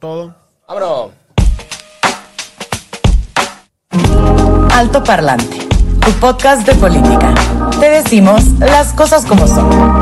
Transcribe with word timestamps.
Todo. 0.00 0.34
¡Vámonos! 0.66 1.10
Alto 4.72 5.04
Parlante, 5.04 5.58
tu 6.00 6.10
podcast 6.12 6.66
de 6.66 6.74
política. 6.76 7.34
Te 7.78 7.90
decimos 7.90 8.42
las 8.60 8.94
cosas 8.94 9.26
como 9.26 9.46
son. 9.46 10.00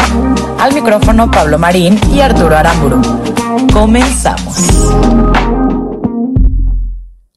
Al 0.61 0.73
micrófono 0.73 1.29
Pablo 1.33 1.59
Marín 1.59 1.99
y 2.15 2.21
Arturo 2.21 2.57
Aramburu. 2.57 3.03
Comenzamos. 3.73 4.57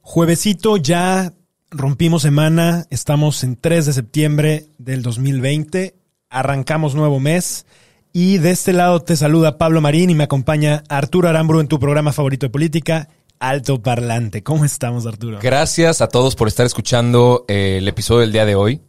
Juevesito 0.02 0.76
ya 0.76 1.32
rompimos 1.72 2.22
semana, 2.22 2.84
estamos 2.90 3.42
en 3.42 3.56
3 3.56 3.86
de 3.86 3.92
septiembre 3.92 4.68
del 4.78 5.02
2020, 5.02 5.96
arrancamos 6.30 6.94
nuevo 6.94 7.18
mes 7.18 7.66
y 8.12 8.38
de 8.38 8.50
este 8.50 8.72
lado 8.72 9.00
te 9.00 9.16
saluda 9.16 9.58
Pablo 9.58 9.80
Marín 9.80 10.10
y 10.10 10.14
me 10.14 10.24
acompaña 10.24 10.82
Arturo 10.88 11.28
Aramburu 11.28 11.60
en 11.60 11.68
tu 11.68 11.78
programa 11.78 12.12
favorito 12.12 12.46
de 12.46 12.50
política, 12.50 13.08
Alto 13.38 13.82
Parlante. 13.82 14.42
¿Cómo 14.42 14.64
estamos, 14.64 15.06
Arturo? 15.06 15.38
Gracias 15.42 16.00
a 16.00 16.08
todos 16.08 16.36
por 16.36 16.48
estar 16.48 16.66
escuchando 16.66 17.44
eh, 17.48 17.76
el 17.78 17.88
episodio 17.88 18.20
del 18.20 18.32
día 18.32 18.44
de 18.44 18.54
hoy. 18.54 18.80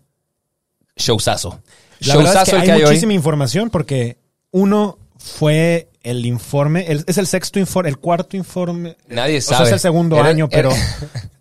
Showzazo. 0.96 1.62
La 2.02 2.18
verdad 2.18 2.34
es 2.44 2.50
Showzazo 2.50 2.52
que 2.52 2.56
el 2.58 2.62
hay 2.62 2.68
que 2.68 2.72
hay 2.74 2.82
hoy. 2.82 2.86
muchísima 2.88 3.14
información 3.14 3.70
porque 3.70 4.18
uno 4.52 5.00
fue 5.18 5.90
el 6.04 6.26
informe, 6.26 6.86
el- 6.92 7.04
es 7.08 7.18
el 7.18 7.28
sexto 7.28 7.60
informe, 7.60 7.90
el 7.90 7.98
cuarto 7.98 8.36
informe. 8.38 8.98
Nadie 9.08 9.38
O 9.38 9.42
sea, 9.42 9.58
sabe. 9.58 9.70
es 9.70 9.74
el 9.74 9.80
segundo 9.80 10.18
Era- 10.18 10.28
año, 10.30 10.50
pero... 10.50 10.72
era- 10.72 10.98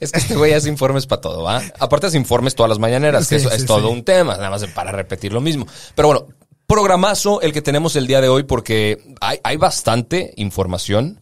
Es 0.00 0.12
que 0.12 0.18
este 0.18 0.36
güey 0.36 0.52
hace 0.52 0.68
informes 0.68 1.06
para 1.06 1.22
todo, 1.22 1.42
¿va? 1.42 1.60
Aparte 1.80 2.06
hace 2.06 2.18
informes 2.18 2.54
todas 2.54 2.68
las 2.68 2.78
mañaneras, 2.78 3.26
que 3.26 3.36
eso 3.36 3.48
sí, 3.48 3.56
es 3.56 3.64
todo 3.64 3.88
sí. 3.88 3.92
un 3.94 4.04
tema, 4.04 4.36
nada 4.36 4.50
más 4.50 4.64
para 4.66 4.92
repetir 4.92 5.32
lo 5.32 5.40
mismo. 5.40 5.66
Pero 5.96 6.08
bueno, 6.08 6.26
programazo 6.72 7.42
el 7.42 7.52
que 7.52 7.60
tenemos 7.60 7.96
el 7.96 8.06
día 8.06 8.22
de 8.22 8.30
hoy 8.30 8.44
porque 8.44 9.14
hay, 9.20 9.38
hay 9.44 9.58
bastante 9.58 10.32
información 10.36 11.20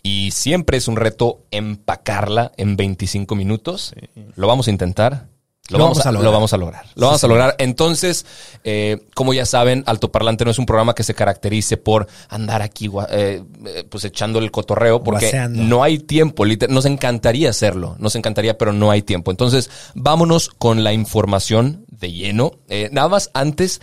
y 0.00 0.30
siempre 0.30 0.76
es 0.76 0.86
un 0.86 0.94
reto 0.94 1.40
empacarla 1.50 2.52
en 2.56 2.76
25 2.76 3.34
minutos. 3.34 3.94
Lo 4.36 4.46
vamos 4.46 4.68
a 4.68 4.70
intentar. 4.70 5.26
Lo, 5.70 5.78
Lo 5.78 5.84
vamos, 5.84 6.04
a, 6.04 6.08
a 6.08 6.12
lograr. 6.12 6.24
lo 6.24 6.32
vamos 6.32 6.52
a 6.52 6.56
lograr. 6.56 6.84
Lo 6.94 7.06
vamos 7.06 7.24
a 7.24 7.28
lograr. 7.28 7.56
Entonces, 7.58 8.26
eh, 8.62 8.98
como 9.14 9.32
ya 9.34 9.44
saben, 9.46 9.82
Altoparlante 9.86 10.44
no 10.44 10.50
es 10.50 10.58
un 10.58 10.66
programa 10.66 10.94
que 10.94 11.02
se 11.02 11.14
caracterice 11.14 11.76
por 11.76 12.06
andar 12.28 12.62
aquí 12.62 12.90
eh, 13.10 13.42
eh, 13.66 13.84
pues 13.88 14.04
echando 14.04 14.38
el 14.38 14.50
cotorreo, 14.50 15.02
porque 15.02 15.26
Guaseando. 15.26 15.62
no 15.62 15.82
hay 15.82 15.98
tiempo. 15.98 16.44
Nos 16.68 16.84
encantaría 16.84 17.50
hacerlo, 17.50 17.96
nos 17.98 18.14
encantaría, 18.16 18.58
pero 18.58 18.72
no 18.72 18.90
hay 18.90 19.02
tiempo. 19.02 19.30
Entonces, 19.30 19.68
vámonos 19.94 20.48
con 20.48 20.84
la 20.84 20.92
información 20.92 21.86
de 21.88 22.12
lleno. 22.12 22.52
Eh, 22.68 22.88
nada 22.92 23.08
más 23.08 23.30
antes, 23.32 23.80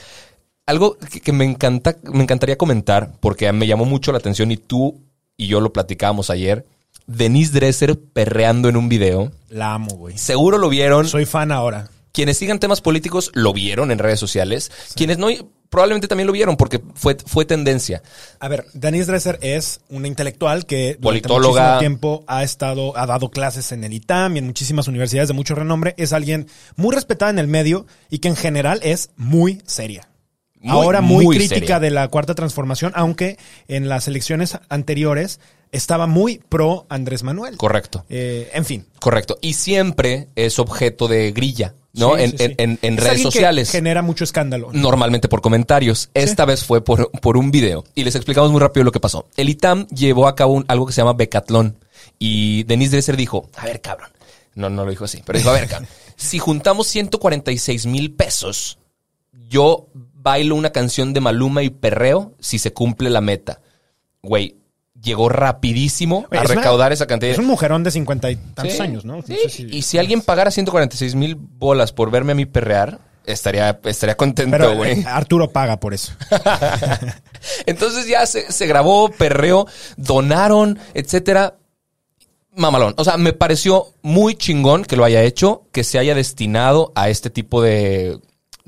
algo 0.69 0.97
que, 0.97 1.19
que 1.19 1.31
me 1.31 1.45
encanta, 1.45 1.97
me 2.03 2.21
encantaría 2.21 2.57
comentar, 2.57 3.11
porque 3.19 3.51
me 3.51 3.65
llamó 3.65 3.85
mucho 3.85 4.11
la 4.11 4.19
atención 4.19 4.51
y 4.51 4.57
tú 4.57 5.01
y 5.35 5.47
yo 5.47 5.61
lo 5.61 5.73
platicábamos 5.73 6.29
ayer. 6.29 6.65
Denise 7.07 7.53
Dresser 7.53 7.99
perreando 7.99 8.69
en 8.69 8.77
un 8.77 8.87
video. 8.87 9.31
La 9.49 9.73
amo, 9.73 9.95
güey. 9.95 10.17
Seguro 10.19 10.59
lo 10.59 10.69
vieron. 10.69 11.07
Soy 11.07 11.25
fan 11.25 11.51
ahora. 11.51 11.89
Quienes 12.11 12.37
sigan 12.37 12.59
temas 12.59 12.81
políticos 12.81 13.31
lo 13.33 13.51
vieron 13.51 13.89
en 13.89 13.97
redes 13.97 14.19
sociales. 14.19 14.71
Quienes 14.95 15.17
no, 15.17 15.29
probablemente 15.69 16.07
también 16.07 16.27
lo 16.27 16.33
vieron 16.33 16.55
porque 16.55 16.81
fue, 16.93 17.17
fue 17.25 17.45
tendencia. 17.45 18.03
A 18.39 18.47
ver, 18.47 18.65
Denise 18.73 19.07
Dresser 19.07 19.39
es 19.41 19.79
una 19.89 20.07
intelectual 20.07 20.67
que 20.67 20.97
durante 20.99 21.27
Politóloga. 21.27 21.61
muchísimo 21.61 21.79
tiempo 21.79 22.23
ha 22.27 22.43
estado, 22.43 22.95
ha 22.95 23.07
dado 23.07 23.31
clases 23.31 23.71
en 23.71 23.83
el 23.83 23.93
ITAM 23.93 24.35
y 24.35 24.39
en 24.39 24.45
muchísimas 24.45 24.87
universidades 24.87 25.29
de 25.29 25.33
mucho 25.33 25.55
renombre. 25.55 25.95
Es 25.97 26.13
alguien 26.13 26.47
muy 26.75 26.93
respetada 26.93 27.31
en 27.31 27.39
el 27.39 27.47
medio 27.47 27.87
y 28.11 28.19
que 28.19 28.27
en 28.27 28.35
general 28.35 28.79
es 28.83 29.09
muy 29.15 29.63
seria. 29.65 30.08
Muy, 30.61 30.71
Ahora 30.71 31.01
muy, 31.01 31.25
muy 31.25 31.37
crítica 31.37 31.59
seria. 31.59 31.79
de 31.79 31.89
la 31.89 32.07
cuarta 32.09 32.35
transformación, 32.35 32.91
aunque 32.95 33.37
en 33.67 33.87
las 33.87 34.07
elecciones 34.09 34.57
anteriores 34.69 35.39
estaba 35.71 36.05
muy 36.07 36.39
pro 36.49 36.85
Andrés 36.89 37.23
Manuel. 37.23 37.55
Correcto. 37.57 38.03
Eh, 38.09 38.49
en 38.53 38.65
fin. 38.65 38.85
Correcto. 38.99 39.37
Y 39.41 39.53
siempre 39.53 40.27
es 40.35 40.59
objeto 40.59 41.07
de 41.07 41.31
grilla, 41.31 41.75
¿no? 41.93 42.15
Sí, 42.17 42.23
en, 42.23 42.31
sí, 42.31 42.37
sí. 42.39 42.43
en- 42.43 42.53
en- 42.57 42.79
en 42.81 42.93
Es 42.97 43.03
redes 43.03 43.17
que 43.17 43.23
sociales. 43.23 43.71
Genera 43.71 44.01
mucho 44.01 44.23
escándalo. 44.25 44.69
Normalmente 44.73 45.29
por 45.29 45.41
comentarios. 45.41 46.09
Esta 46.13 46.43
vez 46.43 46.65
fue 46.65 46.83
por, 46.83 47.09
por 47.21 47.37
un 47.37 47.51
video. 47.51 47.85
Y 47.95 48.03
les 48.03 48.15
explicamos 48.15 48.51
muy 48.51 48.59
rápido 48.59 48.83
lo 48.83 48.91
que 48.91 48.99
pasó. 48.99 49.27
El 49.37 49.47
ITAM 49.47 49.87
llevó 49.87 50.27
a 50.27 50.35
cabo 50.35 50.53
un- 50.53 50.65
algo 50.67 50.85
que 50.87 50.91
se 50.93 51.01
llama 51.01 51.13
Becatlón. 51.13 51.77
Y 52.17 52.63
Denise 52.63 52.91
Dresser 52.91 53.15
dijo, 53.15 53.49
a 53.55 53.63
ver, 53.65 53.79
cabrón. 53.79 54.09
No, 54.55 54.69
no 54.69 54.83
lo 54.83 54.89
dijo 54.91 55.05
así, 55.05 55.21
pero 55.25 55.37
dijo, 55.39 55.51
a 55.51 55.53
ver, 55.53 55.67
cabrón. 55.69 55.87
si 56.17 56.37
juntamos 56.39 56.87
146 56.87 57.85
mil 57.85 58.11
pesos, 58.11 58.77
yo 59.47 59.87
bailo 60.21 60.55
una 60.55 60.71
canción 60.71 61.13
de 61.13 61.21
Maluma 61.21 61.63
y 61.63 61.69
perreo 61.69 62.33
si 62.39 62.59
se 62.59 62.73
cumple 62.73 63.09
la 63.09 63.21
meta. 63.21 63.61
Güey, 64.21 64.57
llegó 65.01 65.29
rapidísimo 65.29 66.25
Oye, 66.29 66.39
a 66.39 66.43
es 66.43 66.49
una- 66.49 66.61
recaudar 66.61 66.91
esa 66.91 67.07
cantidad. 67.07 67.31
Es 67.31 67.39
un 67.39 67.45
mujerón 67.47 67.83
de 67.83 67.91
cincuenta 67.91 68.29
y 68.29 68.35
tantos 68.35 68.73
Sí, 68.75 68.81
años, 68.81 69.05
¿no? 69.05 69.21
sí. 69.21 69.33
No 69.33 69.37
sé 69.39 69.49
si- 69.49 69.67
Y 69.71 69.81
si 69.83 69.97
alguien 69.97 70.21
pagara 70.21 70.51
146 70.51 71.15
mil 71.15 71.35
bolas 71.35 71.93
por 71.93 72.11
verme 72.11 72.33
a 72.33 72.35
mí 72.35 72.45
perrear, 72.45 72.99
estaría, 73.25 73.79
estaría 73.85 74.17
contento, 74.17 74.75
güey. 74.75 74.99
eh, 75.01 75.05
Arturo 75.07 75.51
paga 75.51 75.79
por 75.79 75.93
eso. 75.93 76.11
Entonces 77.65 78.07
ya 78.07 78.25
se, 78.25 78.51
se 78.51 78.67
grabó, 78.67 79.09
perreó, 79.11 79.67
donaron, 79.97 80.79
etcétera. 80.93 81.55
Mamalón. 82.55 82.93
O 82.97 83.03
sea, 83.03 83.15
me 83.17 83.31
pareció 83.31 83.87
muy 84.01 84.35
chingón 84.35 84.83
que 84.83 84.97
lo 84.97 85.05
haya 85.05 85.21
hecho, 85.23 85.63
que 85.71 85.83
se 85.83 85.97
haya 85.99 86.13
destinado 86.15 86.91
a 86.95 87.07
este 87.09 87.29
tipo 87.29 87.61
de, 87.61 88.19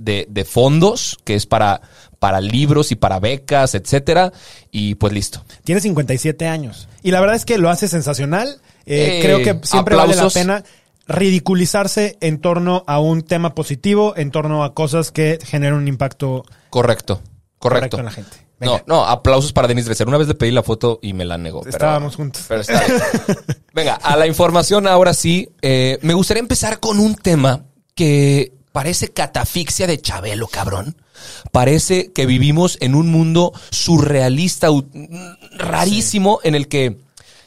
de, 0.03 0.25
de 0.29 0.45
fondos, 0.45 1.17
que 1.23 1.35
es 1.35 1.45
para, 1.45 1.81
para 2.19 2.41
libros 2.41 2.91
y 2.91 2.95
para 2.95 3.19
becas, 3.19 3.75
etcétera. 3.75 4.31
Y 4.71 4.95
pues 4.95 5.13
listo. 5.13 5.43
Tiene 5.63 5.81
57 5.81 6.47
años. 6.47 6.87
Y 7.03 7.11
la 7.11 7.19
verdad 7.19 7.35
es 7.35 7.45
que 7.45 7.57
lo 7.57 7.69
hace 7.69 7.87
sensacional. 7.87 8.61
Eh, 8.85 9.19
Eh, 9.19 9.21
creo 9.23 9.37
que 9.39 9.65
siempre 9.67 9.95
aplausos. 9.95 10.33
vale 10.33 10.45
la 10.47 10.61
pena 10.61 10.63
ridiculizarse 11.07 12.17
en 12.21 12.39
torno 12.39 12.83
a 12.87 12.99
un 12.99 13.21
tema 13.21 13.53
positivo, 13.55 14.13
en 14.17 14.31
torno 14.31 14.63
a 14.63 14.73
cosas 14.73 15.11
que 15.11 15.39
generan 15.43 15.77
un 15.77 15.87
impacto 15.87 16.43
Correcto. 16.69 17.21
Correcto. 17.59 17.97
correcto 17.97 17.99
en 17.99 18.05
la 18.05 18.11
gente. 18.11 18.37
No, 18.59 18.71
Venga. 18.73 18.83
no, 18.87 19.05
aplausos 19.05 19.53
para 19.53 19.67
Denise 19.67 19.85
Dresser. 19.87 20.07
Una 20.07 20.17
vez 20.17 20.27
le 20.27 20.35
pedí 20.35 20.51
la 20.51 20.61
foto 20.63 20.99
y 21.01 21.13
me 21.13 21.25
la 21.25 21.37
negó. 21.37 21.61
pero- 21.61 21.71
Estábamos 21.71 22.15
juntos. 22.15 22.43
Pero 22.47 22.61
está 22.61 22.79
bien. 22.85 23.01
Venga, 23.73 23.95
a 23.95 24.15
la 24.17 24.27
información 24.27 24.87
ahora 24.87 25.13
sí. 25.13 25.49
Eh, 25.61 25.97
me 26.01 26.13
gustaría 26.13 26.41
empezar 26.41 26.79
con 26.79 26.99
un 26.99 27.15
tema 27.15 27.65
que 27.95 28.53
parece 28.71 29.09
catafixia 29.11 29.87
de 29.87 30.01
Chabelo, 30.01 30.47
cabrón. 30.47 30.95
Parece 31.51 32.11
que 32.11 32.25
vivimos 32.25 32.77
en 32.81 32.95
un 32.95 33.11
mundo 33.11 33.53
surrealista, 33.69 34.69
rarísimo, 35.57 36.39
en 36.43 36.55
el 36.55 36.67
que 36.67 36.97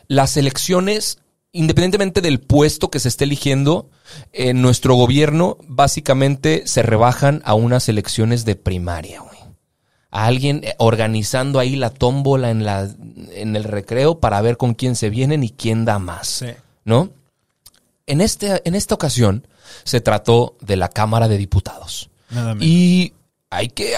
las 0.06 0.36
elecciones, 0.36 1.18
independientemente 1.52 2.20
del 2.20 2.40
puesto 2.40 2.90
que 2.90 3.00
se 3.00 3.08
esté 3.08 3.24
eligiendo, 3.24 3.90
en 4.32 4.62
nuestro 4.62 4.94
gobierno 4.94 5.56
básicamente 5.66 6.62
se 6.66 6.82
rebajan 6.82 7.42
a 7.44 7.54
unas 7.54 7.88
elecciones 7.88 8.44
de 8.44 8.54
primaria, 8.54 9.20
güey 9.20 9.34
a 10.14 10.26
alguien 10.26 10.60
eh, 10.62 10.76
organizando 10.78 11.58
ahí 11.58 11.74
la 11.74 11.90
tómbola 11.90 12.50
en, 12.50 12.64
la, 12.64 12.88
en 13.32 13.56
el 13.56 13.64
recreo 13.64 14.20
para 14.20 14.40
ver 14.40 14.56
con 14.56 14.74
quién 14.74 14.94
se 14.94 15.10
vienen 15.10 15.42
y 15.42 15.50
quién 15.50 15.84
da 15.84 15.98
más. 15.98 16.28
Sí. 16.28 16.46
¿No? 16.84 17.10
En, 18.06 18.20
este, 18.20 18.62
en 18.64 18.76
esta 18.76 18.94
ocasión 18.94 19.48
se 19.82 20.00
trató 20.00 20.56
de 20.60 20.76
la 20.76 20.88
Cámara 20.88 21.28
de 21.28 21.38
Diputados. 21.38 22.10
Nada. 22.30 22.56
Y 22.60 23.12
hay 23.50 23.68
que 23.68 23.94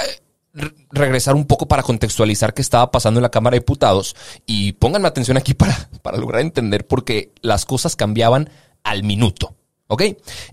re- 0.54 0.74
regresar 0.90 1.34
un 1.34 1.46
poco 1.46 1.66
para 1.68 1.82
contextualizar 1.82 2.54
qué 2.54 2.62
estaba 2.62 2.90
pasando 2.90 3.18
en 3.18 3.22
la 3.22 3.30
Cámara 3.30 3.54
de 3.54 3.60
Diputados. 3.60 4.16
Y 4.46 4.72
pónganme 4.72 5.08
atención 5.08 5.36
aquí 5.36 5.54
para, 5.54 5.88
para 6.02 6.16
lograr 6.18 6.40
entender 6.42 6.86
porque 6.86 7.32
las 7.42 7.64
cosas 7.66 7.96
cambiaban 7.96 8.50
al 8.82 9.02
minuto. 9.04 9.54
¿Ok? 9.88 10.02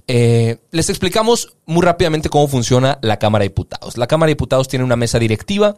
Eh, 0.08 0.58
les 0.70 0.90
explicamos 0.90 1.56
muy 1.66 1.82
rápidamente 1.84 2.30
cómo 2.30 2.48
funciona 2.48 3.00
la 3.02 3.18
Cámara 3.18 3.42
de 3.44 3.50
Diputados. 3.50 3.98
La 3.98 4.06
Cámara 4.06 4.28
de 4.28 4.34
Diputados 4.36 4.68
tiene 4.68 4.86
una 4.86 4.96
mesa 4.96 5.18
directiva 5.18 5.76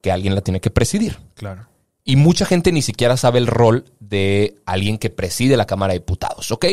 que 0.00 0.12
alguien 0.12 0.34
la 0.36 0.42
tiene 0.42 0.60
que 0.60 0.70
presidir. 0.70 1.18
Claro. 1.34 1.66
Y 2.06 2.16
mucha 2.16 2.44
gente 2.44 2.70
ni 2.70 2.82
siquiera 2.82 3.16
sabe 3.16 3.38
el 3.38 3.46
rol 3.46 3.86
de 3.98 4.56
alguien 4.66 4.98
que 4.98 5.08
preside 5.08 5.56
la 5.56 5.66
Cámara 5.66 5.94
de 5.94 6.00
Diputados, 6.00 6.50
¿ok? 6.52 6.66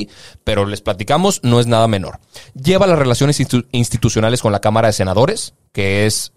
Pero 0.43 0.65
les 0.65 0.81
platicamos, 0.81 1.39
no 1.43 1.61
es 1.61 1.67
nada 1.67 1.87
menor. 1.87 2.19
Lleva 2.53 2.85
las 2.85 2.99
relaciones 2.99 3.39
institu- 3.39 3.65
institucionales 3.71 4.41
con 4.41 4.51
la 4.51 4.59
Cámara 4.59 4.87
de 4.89 4.93
Senadores, 4.93 5.53
que 5.71 6.05
es 6.05 6.33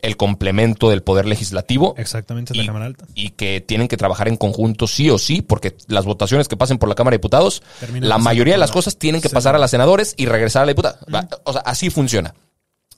el 0.00 0.16
complemento 0.16 0.88
del 0.88 1.02
poder 1.02 1.26
legislativo. 1.26 1.94
Exactamente, 1.98 2.54
la 2.54 2.64
Cámara 2.64 2.86
Alta. 2.86 3.04
y 3.14 3.30
que 3.30 3.60
tienen 3.60 3.86
que 3.86 3.98
trabajar 3.98 4.26
en 4.28 4.36
conjunto 4.38 4.86
sí 4.86 5.10
o 5.10 5.18
sí, 5.18 5.42
porque 5.42 5.76
las 5.86 6.06
votaciones 6.06 6.48
que 6.48 6.56
pasen 6.56 6.78
por 6.78 6.88
la 6.88 6.94
Cámara 6.94 7.12
de 7.12 7.18
Diputados, 7.18 7.62
la 8.00 8.16
mayoría 8.16 8.54
de 8.54 8.58
las 8.58 8.70
la 8.70 8.74
cosas 8.74 8.96
tienen 8.96 9.20
que 9.20 9.28
pasar 9.28 9.54
a 9.54 9.58
las 9.58 9.70
senadores 9.70 10.14
y 10.16 10.24
regresar 10.24 10.62
a 10.62 10.66
la 10.66 10.72
diputada. 10.72 10.98
O 11.44 11.52
sea, 11.52 11.60
así 11.62 11.90
funciona. 11.90 12.34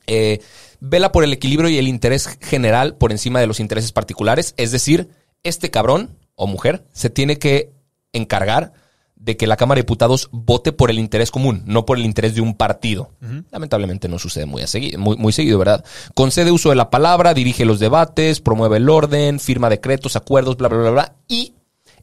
Eh, 0.07 0.41
vela 0.81 1.13
por 1.13 1.25
el 1.25 1.33
equilibrio 1.33 1.69
y 1.71 1.79
el 1.79 1.89
interés 1.89 2.39
general 2.41 2.95
por 2.97 3.11
encima 3.11 3.41
de 3.41 3.49
los 3.49 3.59
intereses 3.59 3.91
particulares. 3.91 4.55
Es 4.57 4.71
decir, 4.71 5.09
este 5.45 5.71
cabrón 5.71 6.17
o 6.35 6.47
mujer 6.47 6.85
se 6.93 7.11
tiene 7.11 7.39
que 7.39 7.71
encargar 8.13 8.73
de 9.17 9.37
que 9.39 9.47
la 9.47 9.57
Cámara 9.57 9.79
de 9.79 9.83
Diputados 9.83 10.29
vote 10.33 10.73
por 10.73 10.91
el 10.91 10.99
interés 10.99 11.31
común, 11.31 11.63
no 11.65 11.87
por 11.87 11.97
el 11.97 12.05
interés 12.05 12.35
de 12.35 12.43
un 12.43 12.55
partido. 12.55 13.11
Lamentablemente 13.51 14.07
no 14.09 14.19
sucede 14.19 14.45
muy, 14.45 14.61
a 14.63 14.67
segui- 14.67 14.99
muy, 14.99 15.17
muy 15.17 15.33
seguido, 15.33 15.59
¿verdad? 15.59 15.83
Concede 16.15 16.51
uso 16.51 16.69
de 16.69 16.75
la 16.77 16.91
palabra, 16.91 17.33
dirige 17.33 17.65
los 17.65 17.79
debates, 17.79 18.41
promueve 18.41 18.77
el 18.77 18.89
orden, 18.91 19.41
firma 19.41 19.71
decretos, 19.71 20.17
acuerdos, 20.17 20.57
bla, 20.59 20.69
bla, 20.69 20.79
bla, 20.79 20.91
bla. 20.91 21.15
Y 21.27 21.55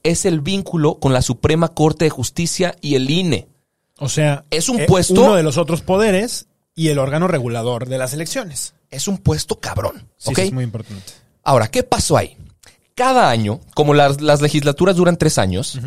es 0.02 0.26
el 0.26 0.42
vínculo 0.42 0.96
con 0.96 1.14
la 1.14 1.22
Suprema 1.22 1.68
Corte 1.68 2.06
de 2.06 2.10
Justicia 2.10 2.76
y 2.82 2.96
el 2.96 3.08
INE. 3.10 3.48
O 4.00 4.10
sea, 4.10 4.46
Es 4.50 4.68
un 4.68 4.80
eh, 4.80 4.86
puesto- 4.88 5.22
Uno 5.22 5.36
de 5.36 5.44
los 5.44 5.58
otros 5.58 5.82
poderes 5.84 6.48
y 6.74 6.88
el 6.88 6.98
órgano 6.98 7.28
regulador 7.28 7.88
de 7.88 8.00
las 8.00 8.14
elecciones. 8.14 8.74
Es 8.90 9.08
un 9.08 9.20
puesto 9.20 9.60
cabrón. 9.60 10.10
Sí, 10.18 10.32
es 10.46 10.52
muy 10.54 10.64
importante. 10.64 11.04
Ahora, 11.44 11.68
¿qué 11.68 11.84
pasó 11.84 12.18
ahí? 12.18 12.36
Cada 12.96 13.30
año, 13.30 13.60
como 13.74 13.94
las, 13.94 14.22
las 14.22 14.42
legislaturas 14.42 14.96
duran 14.96 15.18
tres 15.18 15.38
años, 15.38 15.80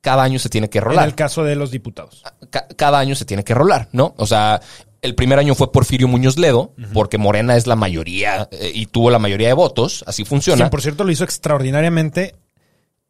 cada 0.00 0.22
año 0.22 0.38
se 0.38 0.48
tiene 0.48 0.68
que 0.68 0.78
En 0.78 0.84
rolar. 0.84 1.06
el 1.08 1.14
caso 1.14 1.44
de 1.44 1.54
los 1.56 1.70
diputados. 1.70 2.22
Ca- 2.50 2.66
cada 2.76 2.98
año 2.98 3.14
se 3.14 3.24
tiene 3.24 3.44
que 3.44 3.54
rolar, 3.54 3.88
¿no? 3.92 4.14
O 4.18 4.26
sea, 4.26 4.60
el 5.00 5.14
primer 5.14 5.38
año 5.38 5.54
fue 5.54 5.70
Porfirio 5.72 6.08
Muñoz 6.08 6.36
Ledo, 6.38 6.74
porque 6.92 7.18
Morena 7.18 7.56
es 7.56 7.66
la 7.66 7.76
mayoría 7.76 8.48
eh, 8.50 8.70
y 8.74 8.86
tuvo 8.86 9.10
la 9.10 9.18
mayoría 9.18 9.48
de 9.48 9.54
votos, 9.54 10.04
así 10.06 10.24
funciona. 10.24 10.70
Por 10.70 10.82
cierto, 10.82 11.04
lo 11.04 11.10
hizo 11.12 11.24
extraordinariamente 11.24 12.34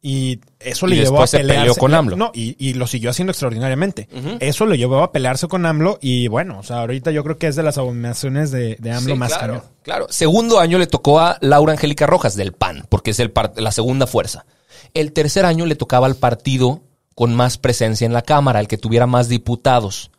y 0.05 0.41
eso 0.59 0.85
le 0.85 0.97
Y 0.97 0.99
llevó 0.99 1.23
a 1.23 1.25
pelearse. 1.25 1.59
peleó 1.61 1.75
con 1.75 1.93
AMLO. 1.93 2.17
No, 2.17 2.31
y, 2.35 2.55
y 2.59 2.73
lo 2.73 2.85
siguió 2.87 3.09
haciendo 3.09 3.31
extraordinariamente. 3.31 4.09
Eso 4.41 4.65
le 4.65 4.77
llevó 4.77 5.01
a 5.01 5.11
pelearse 5.13 5.47
con 5.47 5.65
AMLO 5.65 5.97
y 6.01 6.27
bueno, 6.27 6.59
o 6.59 6.63
sea, 6.63 6.81
ahorita 6.81 7.09
yo 7.11 7.23
creo 7.23 7.37
que 7.37 7.47
es 7.47 7.55
de 7.55 7.63
las 7.63 7.77
abominaciones 7.77 8.51
de, 8.51 8.75
de 8.79 8.91
AMLO 8.91 9.13
Sí, 9.13 9.19
más 9.19 9.29
claro, 9.33 9.53
cañón. 9.53 9.65
Claro. 9.81 10.07
Segundo 10.09 10.59
año 10.59 10.77
le 10.77 10.87
tocó 10.87 11.21
a 11.21 11.37
Laura 11.39 11.71
Angélica 11.71 12.05
Rojas 12.05 12.35
del 12.35 12.51
PAN, 12.51 12.85
porque 12.89 13.11
es 13.11 13.19
el 13.19 13.31
par- 13.31 13.53
la 13.55 13.71
segunda 13.71 14.05
fuerza. 14.05 14.45
El 14.93 15.13
tercer 15.13 15.45
año 15.45 15.65
le 15.65 15.75
tocaba 15.75 16.05
al 16.05 16.15
partido 16.17 16.81
con 17.15 17.33
más 17.33 17.57
presencia 17.57 18.05
en 18.05 18.11
la 18.13 18.23
Cámara, 18.23 18.59
el 18.59 18.67
que 18.67 18.77
tuviera 18.77 19.07
más 19.07 19.29
diputados. 19.29 20.11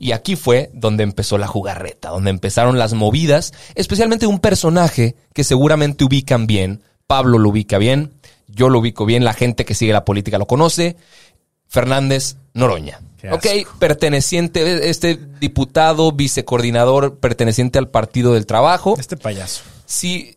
Y 0.00 0.12
aquí 0.12 0.34
fue 0.36 0.70
donde 0.74 1.02
empezó 1.04 1.38
la 1.38 1.46
jugarreta, 1.46 2.10
donde 2.10 2.30
empezaron 2.30 2.78
las 2.78 2.92
movidas, 2.94 3.52
especialmente 3.74 4.26
un 4.26 4.38
personaje 4.40 5.14
que 5.32 5.44
seguramente 5.44 6.04
ubican 6.04 6.46
bien. 6.46 6.82
Pablo 7.06 7.38
lo 7.38 7.48
ubica 7.48 7.78
bien, 7.78 8.12
yo 8.58 8.68
lo 8.68 8.80
ubico 8.80 9.06
bien, 9.06 9.24
la 9.24 9.32
gente 9.32 9.64
que 9.64 9.74
sigue 9.74 9.92
la 9.92 10.04
política 10.04 10.36
lo 10.36 10.46
conoce. 10.46 10.96
Fernández 11.68 12.36
Noroña. 12.52 13.00
Ok, 13.30 13.46
perteneciente, 13.78 14.90
este 14.90 15.18
diputado, 15.40 16.12
vicecoordinador, 16.12 17.18
perteneciente 17.18 17.78
al 17.78 17.88
Partido 17.88 18.34
del 18.34 18.46
Trabajo. 18.46 18.96
Este 18.98 19.16
payaso. 19.16 19.62
Sí, 19.86 20.36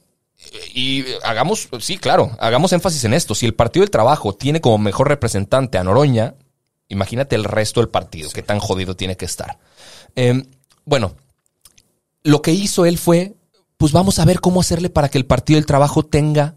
y 0.74 1.06
hagamos, 1.24 1.70
sí, 1.80 1.98
claro, 1.98 2.32
hagamos 2.40 2.74
énfasis 2.74 3.04
en 3.04 3.14
esto. 3.14 3.36
Si 3.36 3.46
el 3.46 3.54
Partido 3.54 3.84
del 3.84 3.92
Trabajo 3.92 4.34
tiene 4.34 4.62
como 4.62 4.78
mejor 4.78 5.08
representante 5.08 5.78
a 5.78 5.84
Noroña, 5.84 6.36
imagínate 6.90 7.36
el 7.36 7.44
resto 7.44 7.80
del 7.80 7.90
partido, 7.90 8.30
qué 8.32 8.44
tan 8.44 8.60
jodido 8.60 8.96
tiene 8.96 9.16
que 9.16 9.26
estar. 9.26 9.58
Eh, 10.16 10.44
bueno, 10.86 11.16
lo 12.24 12.42
que 12.42 12.52
hizo 12.52 12.86
él 12.86 12.98
fue, 12.98 13.34
pues 13.78 13.92
vamos 13.92 14.20
a 14.20 14.26
ver 14.26 14.42
cómo 14.42 14.62
hacerle 14.62 14.90
para 14.90 15.10
que 15.10 15.18
el 15.18 15.26
Partido 15.26 15.58
del 15.58 15.66
Trabajo 15.66 16.04
tenga 16.04 16.56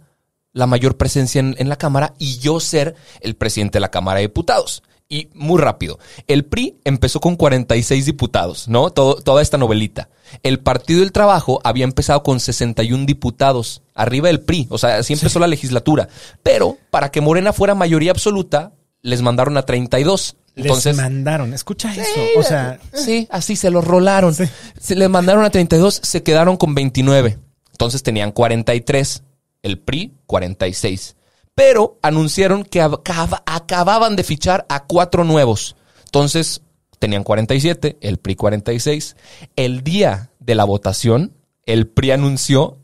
la 0.55 0.67
mayor 0.67 0.97
presencia 0.97 1.41
en, 1.41 1.55
en 1.59 1.69
la 1.69 1.77
Cámara 1.77 2.15
y 2.19 2.39
yo 2.39 2.59
ser 2.61 2.95
el 3.21 3.35
presidente 3.37 3.77
de 3.77 3.81
la 3.81 3.91
Cámara 3.91 4.21
de 4.21 4.29
Diputados. 4.29 4.83
Y 5.06 5.29
muy 5.35 5.61
rápido, 5.61 5.99
el 6.29 6.47
PRI 6.47 6.79
empezó 6.85 7.21
con 7.21 7.37
46 7.37 8.06
diputados, 8.06 8.69
¿no? 8.69 8.89
Todo- 8.89 9.17
toda 9.17 9.43
esta 9.43 9.59
novelita. 9.59 10.09
El 10.43 10.61
Partido 10.61 11.01
del 11.01 11.12
Trabajo 11.12 11.61
había 11.62 11.85
empezado 11.85 12.23
con 12.23 12.41
61 12.41 13.05
diputados, 13.05 13.83
arriba 13.95 14.29
del 14.29 14.41
PRI, 14.41 14.67
o 14.71 14.79
sea, 14.79 14.97
así 14.97 15.12
empezó 15.12 15.39
la 15.39 15.47
legislatura. 15.47 16.09
Pero 16.43 16.79
para 16.91 17.11
que 17.11 17.21
Morena 17.21 17.53
fuera 17.53 17.75
mayoría 17.75 18.12
absoluta, 18.12 18.73
les 19.03 19.21
mandaron 19.21 19.59
a 19.59 19.62
32. 19.67 20.37
Entonces, 20.56 20.97
Les 20.97 21.05
mandaron. 21.05 21.53
Escucha 21.53 21.93
eso. 21.93 22.21
O 22.39 22.43
sea, 22.43 22.79
Sí, 22.95 23.29
así 23.31 23.56
se 23.56 23.71
los 23.71 23.85
rolaron. 23.85 24.35
Sí. 24.35 24.45
Se 24.81 24.95
le 24.95 25.09
mandaron 25.09 25.45
a 25.45 25.51
32, 25.51 26.01
se 26.03 26.23
quedaron 26.23 26.56
con 26.56 26.75
29. 26.75 27.39
Entonces 27.73 28.03
tenían 28.03 28.33
43. 28.33 29.23
El 29.65 29.81
PRI, 29.81 30.13
46. 30.27 31.17
Pero 31.57 31.99
anunciaron 32.03 32.63
que 32.65 32.81
acaba- 32.81 33.43
acababan 33.47 34.15
de 34.15 34.23
fichar 34.23 34.67
a 34.69 34.85
cuatro 34.85 35.25
nuevos. 35.25 35.75
Entonces 36.05 36.61
tenían 37.01 37.25
47, 37.25 37.97
el 38.01 38.19
PRI 38.19 38.37
46. 38.37 39.17
El 39.57 39.83
día 39.83 40.31
de 40.39 40.55
la 40.55 40.65
votación, 40.65 41.33
el 41.67 41.87
PRI 41.89 42.13
anunció 42.13 42.79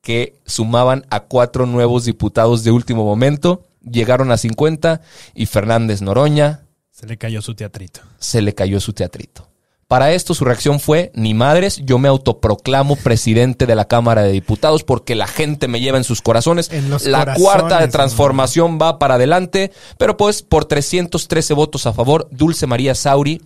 que 0.00 0.34
sumaban 0.46 1.04
a 1.10 1.20
cuatro 1.20 1.66
nuevos 1.66 2.04
diputados 2.04 2.64
de 2.64 2.70
último 2.72 3.04
momento. 3.04 3.64
Llegaron 3.82 4.30
a 4.32 4.36
50 4.36 5.00
y 5.34 5.46
Fernández 5.46 6.02
Noroña 6.02 6.62
se 6.90 7.06
le 7.06 7.16
cayó 7.18 7.42
su 7.42 7.54
teatrito. 7.54 8.00
se 8.18 8.42
le 8.42 8.54
cayó 8.54 8.80
su 8.80 8.92
teatrito. 8.92 9.48
Para 9.92 10.12
esto 10.12 10.32
su 10.32 10.46
reacción 10.46 10.80
fue, 10.80 11.12
ni 11.14 11.34
madres, 11.34 11.82
yo 11.84 11.98
me 11.98 12.08
autoproclamo 12.08 12.96
presidente 12.96 13.66
de 13.66 13.74
la 13.74 13.84
Cámara 13.84 14.22
de 14.22 14.32
Diputados 14.32 14.84
porque 14.84 15.14
la 15.14 15.26
gente 15.26 15.68
me 15.68 15.80
lleva 15.80 15.98
en 15.98 16.04
sus 16.04 16.22
corazones. 16.22 16.70
En 16.72 16.88
los 16.88 17.04
la 17.04 17.18
corazones, 17.18 17.42
cuarta 17.42 17.78
de 17.78 17.88
transformación 17.88 18.78
va 18.80 18.98
para 18.98 19.16
adelante, 19.16 19.70
pero 19.98 20.16
pues 20.16 20.40
por 20.40 20.64
313 20.64 21.52
votos 21.52 21.84
a 21.84 21.92
favor, 21.92 22.26
Dulce 22.30 22.66
María 22.66 22.94
Sauri 22.94 23.42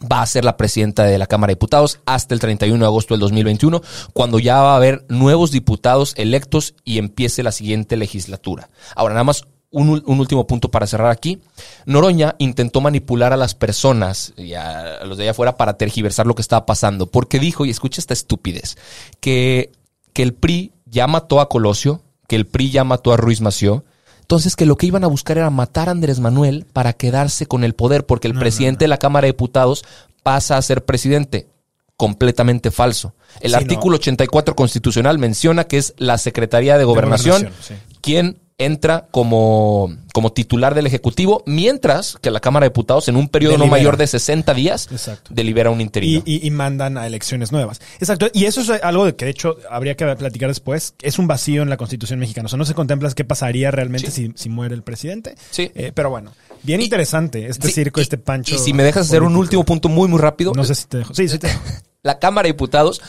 va 0.00 0.20
a 0.20 0.26
ser 0.26 0.44
la 0.44 0.58
presidenta 0.58 1.04
de 1.04 1.16
la 1.16 1.26
Cámara 1.26 1.52
de 1.52 1.54
Diputados 1.54 2.00
hasta 2.04 2.34
el 2.34 2.40
31 2.40 2.78
de 2.78 2.86
agosto 2.86 3.14
del 3.14 3.22
2021, 3.22 3.80
cuando 4.12 4.38
ya 4.38 4.60
va 4.60 4.74
a 4.74 4.76
haber 4.76 5.06
nuevos 5.08 5.52
diputados 5.52 6.12
electos 6.18 6.74
y 6.84 6.98
empiece 6.98 7.42
la 7.42 7.50
siguiente 7.50 7.96
legislatura. 7.96 8.68
Ahora, 8.94 9.14
nada 9.14 9.24
más 9.24 9.46
un, 9.70 10.02
último 10.06 10.46
punto 10.46 10.70
para 10.70 10.86
cerrar 10.86 11.10
aquí. 11.10 11.40
Noroña 11.86 12.34
intentó 12.38 12.80
manipular 12.80 13.32
a 13.32 13.36
las 13.36 13.54
personas 13.54 14.32
y 14.36 14.54
a, 14.54 14.96
a 14.96 15.04
los 15.04 15.18
de 15.18 15.24
allá 15.24 15.32
afuera 15.32 15.56
para 15.56 15.76
tergiversar 15.76 16.26
lo 16.26 16.34
que 16.34 16.42
estaba 16.42 16.66
pasando, 16.66 17.06
porque 17.06 17.38
dijo, 17.38 17.64
y 17.64 17.70
escucha 17.70 18.00
esta 18.00 18.14
estupidez, 18.14 18.76
que, 19.20 19.70
que 20.12 20.22
el 20.22 20.34
PRI 20.34 20.72
ya 20.86 21.06
mató 21.06 21.40
a 21.40 21.48
Colosio, 21.48 22.02
que 22.26 22.36
el 22.36 22.46
PRI 22.46 22.70
ya 22.70 22.84
mató 22.84 23.12
a 23.12 23.16
Ruiz 23.16 23.40
Mació, 23.40 23.84
entonces 24.20 24.56
que 24.56 24.66
lo 24.66 24.76
que 24.76 24.86
iban 24.86 25.04
a 25.04 25.08
buscar 25.08 25.38
era 25.38 25.48
matar 25.48 25.88
a 25.88 25.92
Andrés 25.92 26.20
Manuel 26.20 26.66
para 26.72 26.92
quedarse 26.92 27.46
con 27.46 27.64
el 27.64 27.74
poder, 27.74 28.04
porque 28.04 28.28
el 28.28 28.34
presidente 28.34 28.84
de 28.84 28.88
la 28.88 28.98
Cámara 28.98 29.24
de 29.24 29.32
Diputados 29.32 29.84
pasa 30.22 30.58
a 30.58 30.62
ser 30.62 30.84
presidente. 30.84 31.48
Completamente 31.96 32.70
falso. 32.70 33.14
El 33.40 33.52
Sí, 33.52 33.56
artículo 33.56 33.92
no. 33.92 34.00
84 34.00 34.54
constitucional 34.54 35.18
menciona 35.18 35.64
que 35.64 35.78
es 35.78 35.94
la 35.96 36.18
Secretaría 36.18 36.76
de 36.78 36.84
Gobernación, 36.84 37.38
Gobernación, 37.42 37.78
sí. 37.78 37.96
quien 38.02 38.38
entra 38.60 39.06
como, 39.12 39.96
como 40.12 40.32
titular 40.32 40.74
del 40.74 40.86
Ejecutivo, 40.86 41.44
mientras 41.46 42.16
que 42.20 42.32
la 42.32 42.40
Cámara 42.40 42.64
de 42.64 42.70
Diputados 42.70 43.06
en 43.08 43.14
un 43.14 43.28
periodo 43.28 43.56
no 43.56 43.68
mayor 43.68 43.96
de 43.96 44.08
60 44.08 44.52
días 44.54 44.88
Exacto. 44.90 45.30
delibera 45.32 45.70
un 45.70 45.80
interino. 45.80 46.22
Y, 46.26 46.34
y- 46.42 46.46
y 46.46 46.50
mandan 46.50 46.98
a 46.98 47.06
elecciones 47.06 47.52
nuevas. 47.52 47.80
Exacto. 48.00 48.26
Y 48.32 48.46
eso 48.46 48.60
es 48.60 48.70
algo 48.82 49.04
de 49.06 49.14
que 49.14 49.26
de 49.26 49.30
hecho 49.30 49.56
habría 49.70 49.94
que 49.96 50.04
platicar 50.16 50.48
después. 50.48 50.94
Es 51.02 51.20
un 51.20 51.28
vacío 51.28 51.62
en 51.62 51.70
la 51.70 51.76
constitución 51.76 52.18
mexicana. 52.18 52.46
O 52.46 52.48
sea, 52.48 52.56
no 52.58 52.64
se 52.64 52.74
contempla 52.74 53.08
qué 53.12 53.24
pasaría 53.24 53.70
realmente 53.70 54.10
si, 54.10 54.32
si 54.34 54.48
muere 54.48 54.74
el 54.74 54.82
presidente. 54.82 55.36
Sí. 55.50 55.70
Eh, 55.76 55.92
pero 55.94 56.10
bueno, 56.10 56.32
bien 56.64 56.80
interesante 56.82 57.46
este 57.46 57.68
Sí, 57.68 57.74
circo, 57.74 58.00
y- 58.00 58.02
este 58.02 58.18
pancho. 58.18 58.56
Y 58.56 58.58
si 58.58 58.72
me 58.72 58.82
dejas 58.82 59.06
hacer 59.06 59.22
un 59.22 59.36
último 59.36 59.64
punto 59.64 59.88
muy, 59.88 60.08
muy 60.08 60.18
rápido. 60.18 60.52
No 60.56 60.64
sé 60.64 60.74
si 60.74 60.86
te 60.86 60.98
dejo. 60.98 61.14
Sí, 61.14 61.28
sí 61.28 61.38
te 61.38 61.46
dejo. 61.46 61.60
La 62.02 62.18
Cámara 62.18 62.46
de 62.46 62.54
Diputados, 62.54 63.00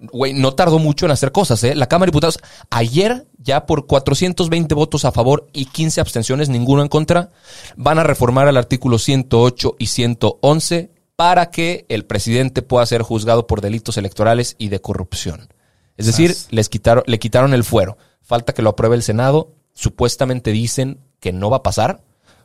güey, 0.00 0.32
no 0.34 0.54
tardó 0.54 0.78
mucho 0.78 1.06
en 1.06 1.12
hacer 1.12 1.32
cosas, 1.32 1.62
¿eh? 1.64 1.74
La 1.74 1.86
Cámara 1.86 2.06
de 2.06 2.12
Diputados, 2.12 2.38
ayer, 2.70 3.26
ya 3.38 3.66
por 3.66 3.86
420 3.86 4.74
votos 4.74 5.04
a 5.04 5.12
favor 5.12 5.48
y 5.52 5.66
15 5.66 6.00
abstenciones, 6.00 6.48
ninguno 6.48 6.82
en 6.82 6.88
contra, 6.88 7.30
van 7.76 7.98
a 7.98 8.04
reformar 8.04 8.48
el 8.48 8.56
artículo 8.56 8.98
108 8.98 9.76
y 9.78 9.86
111 9.86 10.90
para 11.16 11.50
que 11.50 11.86
el 11.88 12.04
presidente 12.04 12.62
pueda 12.62 12.84
ser 12.86 13.02
juzgado 13.02 13.46
por 13.46 13.60
delitos 13.60 13.96
electorales 13.96 14.54
y 14.58 14.68
de 14.68 14.80
corrupción. 14.80 15.48
Es 15.96 16.06
decir, 16.06 16.36
les 16.50 16.68
quitaron, 16.68 17.04
le 17.06 17.18
quitaron 17.18 17.54
el 17.54 17.64
fuero. 17.64 17.96
Falta 18.20 18.52
que 18.52 18.62
lo 18.62 18.70
apruebe 18.70 18.96
el 18.96 19.02
Senado. 19.02 19.54
Supuestamente 19.72 20.50
dicen 20.52 21.00
que 21.20 21.32
no 21.32 21.48
va 21.48 21.58
a 21.58 21.62
pasar, 21.62 22.02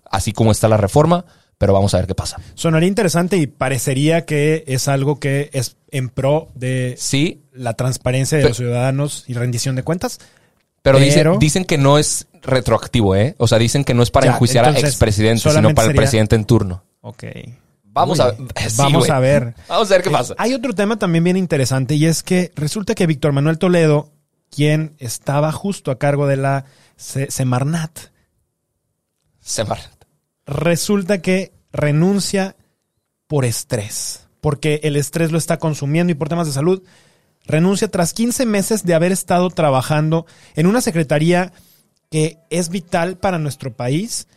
así 0.10 0.32
como 0.32 0.52
está 0.52 0.70
la 0.70 0.78
reforma, 0.78 1.26
pero 1.62 1.74
vamos 1.74 1.94
a 1.94 1.98
ver 1.98 2.08
qué 2.08 2.16
pasa. 2.16 2.38
Sonaría 2.56 2.88
interesante 2.90 3.38
y 3.38 3.46
parecería 3.46 4.26
que 4.26 4.64
es 4.66 4.88
algo 4.88 5.20
que 5.20 5.52
es 5.54 5.78
en 5.92 6.10
pro 6.10 6.48
de 6.56 6.96
Sí, 6.98 7.44
la 7.54 7.76
transparencia 7.76 8.36
de 8.40 8.42
Pero- 8.42 8.50
los 8.50 8.58
ciudadanos 8.58 9.26
y 9.28 9.36
rendición 9.36 9.76
de 9.76 9.84
cuentas. 9.84 10.18
Pero, 10.82 10.98
Pero- 10.98 11.06
dicen, 11.06 11.40
dicen 11.40 11.66
que 11.66 11.78
no 11.78 12.00
es 12.00 12.26
retroactivo, 12.42 13.16
¿eh? 13.16 13.36
O 13.38 13.48
sea, 13.48 13.60
dicen 13.60 13.84
que 13.84 13.94
no 13.94 14.02
es 14.02 14.10
para 14.10 14.26
Ya, 14.26 14.32
enjuiciar 14.32 14.66
a 14.66 14.70
entonces, 14.70 14.90
expresidentes, 14.90 15.44
sino 15.44 15.70
para 15.76 15.84
el 15.86 15.90
sería- 15.90 16.02
presidente 16.02 16.36
en 16.36 16.46
turno. 16.46 16.84
Ok. 17.02 17.26
Vamos 17.84 18.18
Uy, 18.20 18.26
a 18.26 18.32
sí, 18.70 18.76
vamos 18.80 19.10
a 19.12 19.20
ver. 19.20 19.54
Vamos 19.70 19.92
a 19.92 19.94
ver 19.94 20.02
qué 20.02 20.10
Eh, 20.10 20.14
pasa. 20.14 20.34
Hay 20.40 20.56
otro 20.56 20.74
tema 20.74 20.98
también 20.98 21.24
bien 21.24 21.38
interesante 21.38 21.94
y 21.94 22.08
es 22.08 22.24
que 22.24 22.52
resulta 22.56 22.96
que 22.96 23.06
Víctor 23.06 23.34
Manuel 23.34 23.60
Toledo 23.60 24.10
quien 24.50 24.96
estaba 24.98 25.52
justo 25.52 25.92
a 25.92 26.00
cargo 26.00 26.26
de 26.26 26.38
la 26.38 26.66
Semarnat. 26.98 27.92
Semarnat. 29.42 30.01
Resulta 30.52 31.22
que 31.22 31.54
renuncia 31.72 32.58
por 33.28 33.46
estrés, 33.46 34.28
porque 34.42 34.82
el 34.84 34.98
estrés 34.98 35.32
lo 35.32 35.38
está 35.38 35.60
consumiendo 35.60 36.12
y 36.12 36.16
por 36.16 36.28
temas 36.28 36.46
de 36.46 36.52
salud. 36.52 36.84
Renuncia 37.46 37.88
tras 37.88 38.12
15 38.12 38.46
meses 38.46 38.84
de 38.84 38.94
haber 38.94 39.14
estado 39.14 39.50
trabajando 39.50 40.26
en 40.56 40.68
una 40.68 40.82
secretaría 40.82 41.54
que 42.10 42.38
es 42.50 42.68
vital 42.68 43.18
para 43.18 43.40
nuestro 43.40 43.74
país, 43.74 44.28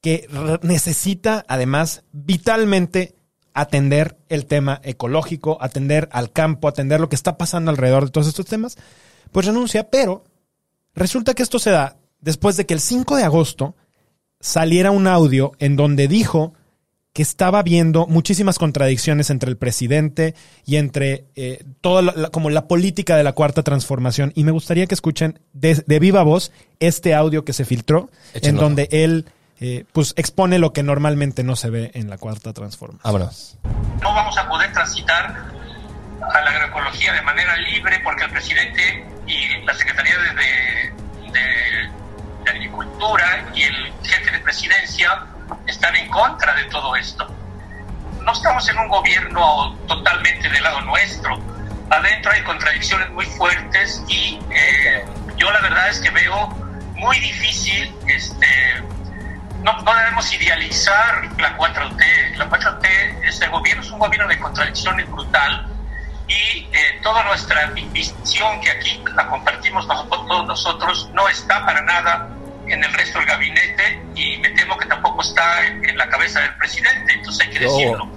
que 0.00 0.28
necesita 0.62 1.44
además 1.46 2.02
vitalmente 2.10 3.14
atender 3.54 4.18
el 4.28 4.46
tema 4.46 4.80
ecológico, 4.82 5.58
atender 5.60 6.08
al 6.10 6.32
campo, 6.32 6.66
atender 6.66 7.00
lo 7.00 7.08
que 7.08 7.14
está 7.14 7.38
pasando 7.38 7.70
alrededor 7.70 8.06
de 8.06 8.10
todos 8.10 8.26
estos 8.26 8.46
temas, 8.46 8.78
pues 9.30 9.46
renuncia, 9.46 9.90
pero 9.90 10.24
resulta 10.92 11.34
que 11.34 11.44
esto 11.44 11.60
se 11.60 11.70
da 11.70 11.98
después 12.20 12.56
de 12.56 12.66
que 12.66 12.74
el 12.74 12.80
5 12.80 13.14
de 13.14 13.22
agosto 13.22 13.76
saliera 14.42 14.90
un 14.90 15.06
audio 15.06 15.52
en 15.58 15.76
donde 15.76 16.08
dijo 16.08 16.52
que 17.12 17.22
estaba 17.22 17.62
viendo 17.62 18.06
muchísimas 18.06 18.58
contradicciones 18.58 19.30
entre 19.30 19.50
el 19.50 19.56
presidente 19.56 20.34
y 20.64 20.76
entre 20.76 21.26
eh, 21.36 21.62
toda 21.80 22.02
la, 22.02 22.28
como 22.30 22.50
la 22.50 22.66
política 22.66 23.16
de 23.16 23.22
la 23.22 23.32
cuarta 23.32 23.62
transformación. 23.62 24.32
Y 24.34 24.44
me 24.44 24.50
gustaría 24.50 24.86
que 24.86 24.94
escuchen 24.94 25.38
de, 25.52 25.84
viva 26.00 26.22
voz 26.22 26.52
este 26.80 27.14
audio 27.14 27.44
que 27.44 27.52
se 27.52 27.64
filtró, 27.64 28.10
en 28.34 28.56
donde 28.56 28.88
él 28.90 29.26
eh, 29.60 29.84
pues 29.92 30.14
expone 30.16 30.58
lo 30.58 30.72
que 30.72 30.82
normalmente 30.82 31.44
no 31.44 31.54
se 31.54 31.70
ve 31.70 31.90
en 31.94 32.08
la 32.08 32.16
cuarta 32.16 32.52
transformación. 32.52 33.02
Vámonos. 33.04 33.58
No 34.00 34.14
vamos 34.14 34.36
a 34.38 34.48
poder 34.48 34.72
transitar 34.72 35.52
a 36.20 36.40
la 36.40 36.50
agroecología 36.50 37.12
de 37.12 37.22
manera 37.22 37.56
libre 37.58 38.00
porque 38.02 38.24
el 38.24 38.30
presidente 38.30 39.06
y 39.26 39.64
la 39.66 39.74
Secretaría 39.74 40.14
de, 40.18 41.30
de, 41.30 41.32
de 41.32 42.01
Agricultura 42.50 43.44
y 43.54 43.62
el 43.62 43.92
jefe 44.02 44.30
de 44.30 44.38
presidencia 44.40 45.26
están 45.66 45.94
en 45.96 46.08
contra 46.10 46.54
de 46.54 46.64
todo 46.64 46.96
esto. 46.96 47.26
No 48.20 48.32
estamos 48.32 48.68
en 48.68 48.78
un 48.78 48.88
gobierno 48.88 49.76
totalmente 49.86 50.48
del 50.48 50.62
lado 50.62 50.80
nuestro. 50.82 51.40
Adentro 51.90 52.32
hay 52.32 52.42
contradicciones 52.42 53.10
muy 53.10 53.26
fuertes 53.26 54.02
y 54.08 54.38
eh, 54.50 55.04
yo 55.36 55.50
la 55.50 55.60
verdad 55.60 55.88
es 55.88 56.00
que 56.00 56.10
veo 56.10 56.48
muy 56.94 57.18
difícil, 57.18 57.92
este, 58.06 58.46
no, 59.62 59.80
no 59.82 59.94
debemos 59.94 60.32
idealizar 60.32 61.28
la 61.38 61.56
4T. 61.56 62.36
La 62.36 62.48
4T, 62.48 63.24
este 63.24 63.48
gobierno 63.48 63.82
es 63.82 63.90
un 63.90 63.98
gobierno 63.98 64.28
de 64.28 64.38
contradicciones 64.38 65.10
brutal 65.10 65.71
y 66.32 66.60
eh, 66.60 67.00
toda 67.02 67.24
nuestra 67.24 67.66
visión 67.92 68.60
que 68.60 68.70
aquí 68.70 69.00
la 69.14 69.28
compartimos 69.28 69.86
todos 69.86 70.46
nosotros 70.46 71.10
no 71.12 71.28
está 71.28 71.64
para 71.64 71.82
nada 71.82 72.28
en 72.66 72.82
el 72.82 72.92
resto 72.92 73.18
del 73.18 73.28
gabinete 73.28 74.02
y 74.14 74.38
me 74.38 74.50
temo 74.50 74.76
que 74.78 74.86
tampoco 74.86 75.22
está 75.22 75.66
en, 75.66 75.96
la 75.96 76.08
cabeza 76.08 76.40
del 76.40 76.56
presidente, 76.56 77.12
entonces 77.12 77.46
hay 77.46 77.52
que 77.52 77.64
decirlo. 77.64 78.08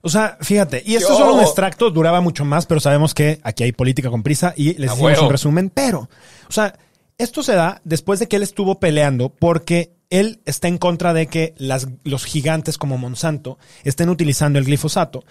O 0.00 0.08
sea, 0.08 0.38
fíjate, 0.40 0.82
y 0.86 0.94
esto 0.94 1.12
es 1.12 1.18
solo 1.18 1.34
un 1.34 1.40
extracto, 1.40 1.90
duraba 1.90 2.20
mucho 2.20 2.44
más, 2.44 2.64
pero 2.66 2.80
sabemos 2.80 3.12
que 3.12 3.40
aquí 3.42 3.64
hay 3.64 3.72
política 3.72 4.08
con 4.08 4.22
prisa 4.22 4.54
y 4.56 4.74
les 4.74 4.90
decimos 4.90 5.18
un 5.18 5.30
resumen, 5.30 5.70
pero, 5.70 6.08
o 6.48 6.52
sea, 6.52 6.78
esto 7.18 7.42
se 7.42 7.54
da 7.54 7.80
después 7.84 8.20
de 8.20 8.28
que 8.28 8.36
él 8.36 8.42
estuvo 8.42 8.78
peleando 8.78 9.30
porque 9.30 9.96
él 10.10 10.40
está 10.44 10.68
en 10.68 10.78
contra 10.78 11.12
de 11.12 11.26
que 11.26 11.54
las, 11.58 11.88
los 12.04 12.24
gigantes 12.24 12.78
como 12.78 12.98
Monsanto 12.98 13.58
estén 13.82 14.08
utilizando 14.08 14.58
el 14.58 14.64
glifosato 14.64 15.24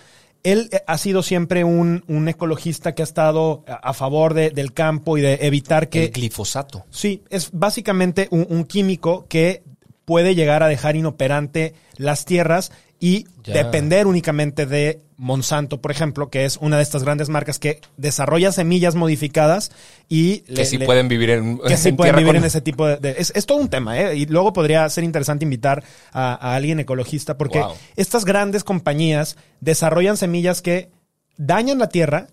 él 0.45 0.69
eh, 0.71 0.81
ha 0.87 0.97
sido 0.97 1.23
siempre 1.23 1.63
un, 1.63 2.03
ecologista 2.29 2.93
que 2.93 3.01
ha 3.01 3.03
estado 3.03 3.65
a 3.67 3.93
favor 3.93 4.33
del 4.33 4.73
campo 4.73 5.17
y 5.17 5.21
de 5.21 5.39
evitar 5.41 5.89
que... 5.89 6.05
El 6.05 6.11
glifosato. 6.11 6.85
Sí, 6.89 7.23
es 7.29 7.49
básicamente 7.51 8.27
un 8.31 8.63
químico 8.63 9.25
que 9.27 9.63
puede 10.05 10.35
llegar 10.35 10.63
a 10.63 10.67
dejar 10.67 10.95
inoperante 10.95 11.73
las 11.97 12.25
tierras 12.25 12.71
y 13.05 13.27
depender 13.45 14.07
únicamente 14.07 14.65
de 14.65 15.00
Monsanto, 15.15 15.79
por 15.79 15.91
ejemplo, 15.91 16.31
que 16.31 16.43
es 16.43 16.57
una 16.57 16.77
de 16.77 16.81
estas 16.81 17.03
grandes 17.03 17.29
marcas 17.29 17.59
que 17.59 17.79
desarrolla 17.97 18.51
semillas 18.51 18.95
modificadas 18.95 19.71
y 20.09 20.39
que 20.39 20.65
sí 20.65 20.79
pueden 20.79 21.07
vivir 21.07 21.29
en 21.29 21.59
que 21.59 21.77
sí 21.77 21.91
pueden 21.91 22.15
vivir 22.15 22.35
en 22.35 22.45
ese 22.45 22.62
tipo 22.62 22.88
de, 22.88 23.15
es, 23.19 23.45
todo 23.45 23.59
un 23.59 23.69
tema, 23.69 24.00
¿eh? 24.01 24.15
Y 24.15 24.25
luego 24.25 24.53
podría 24.53 24.89
ser 24.89 25.03
interesante 25.03 25.45
invitar 25.45 25.83
a, 26.13 26.55
alguien 26.55 26.79
ecologista 26.79 27.38
porque 27.38 27.63
estas 27.95 28.25
grandes 28.25 28.63
compañías 28.63 29.38
desarrollan 29.62 30.17
semillas 30.17 30.63
que 30.63 30.89
dañan 31.38 31.77
la 31.77 31.89
tierra, 31.89 32.29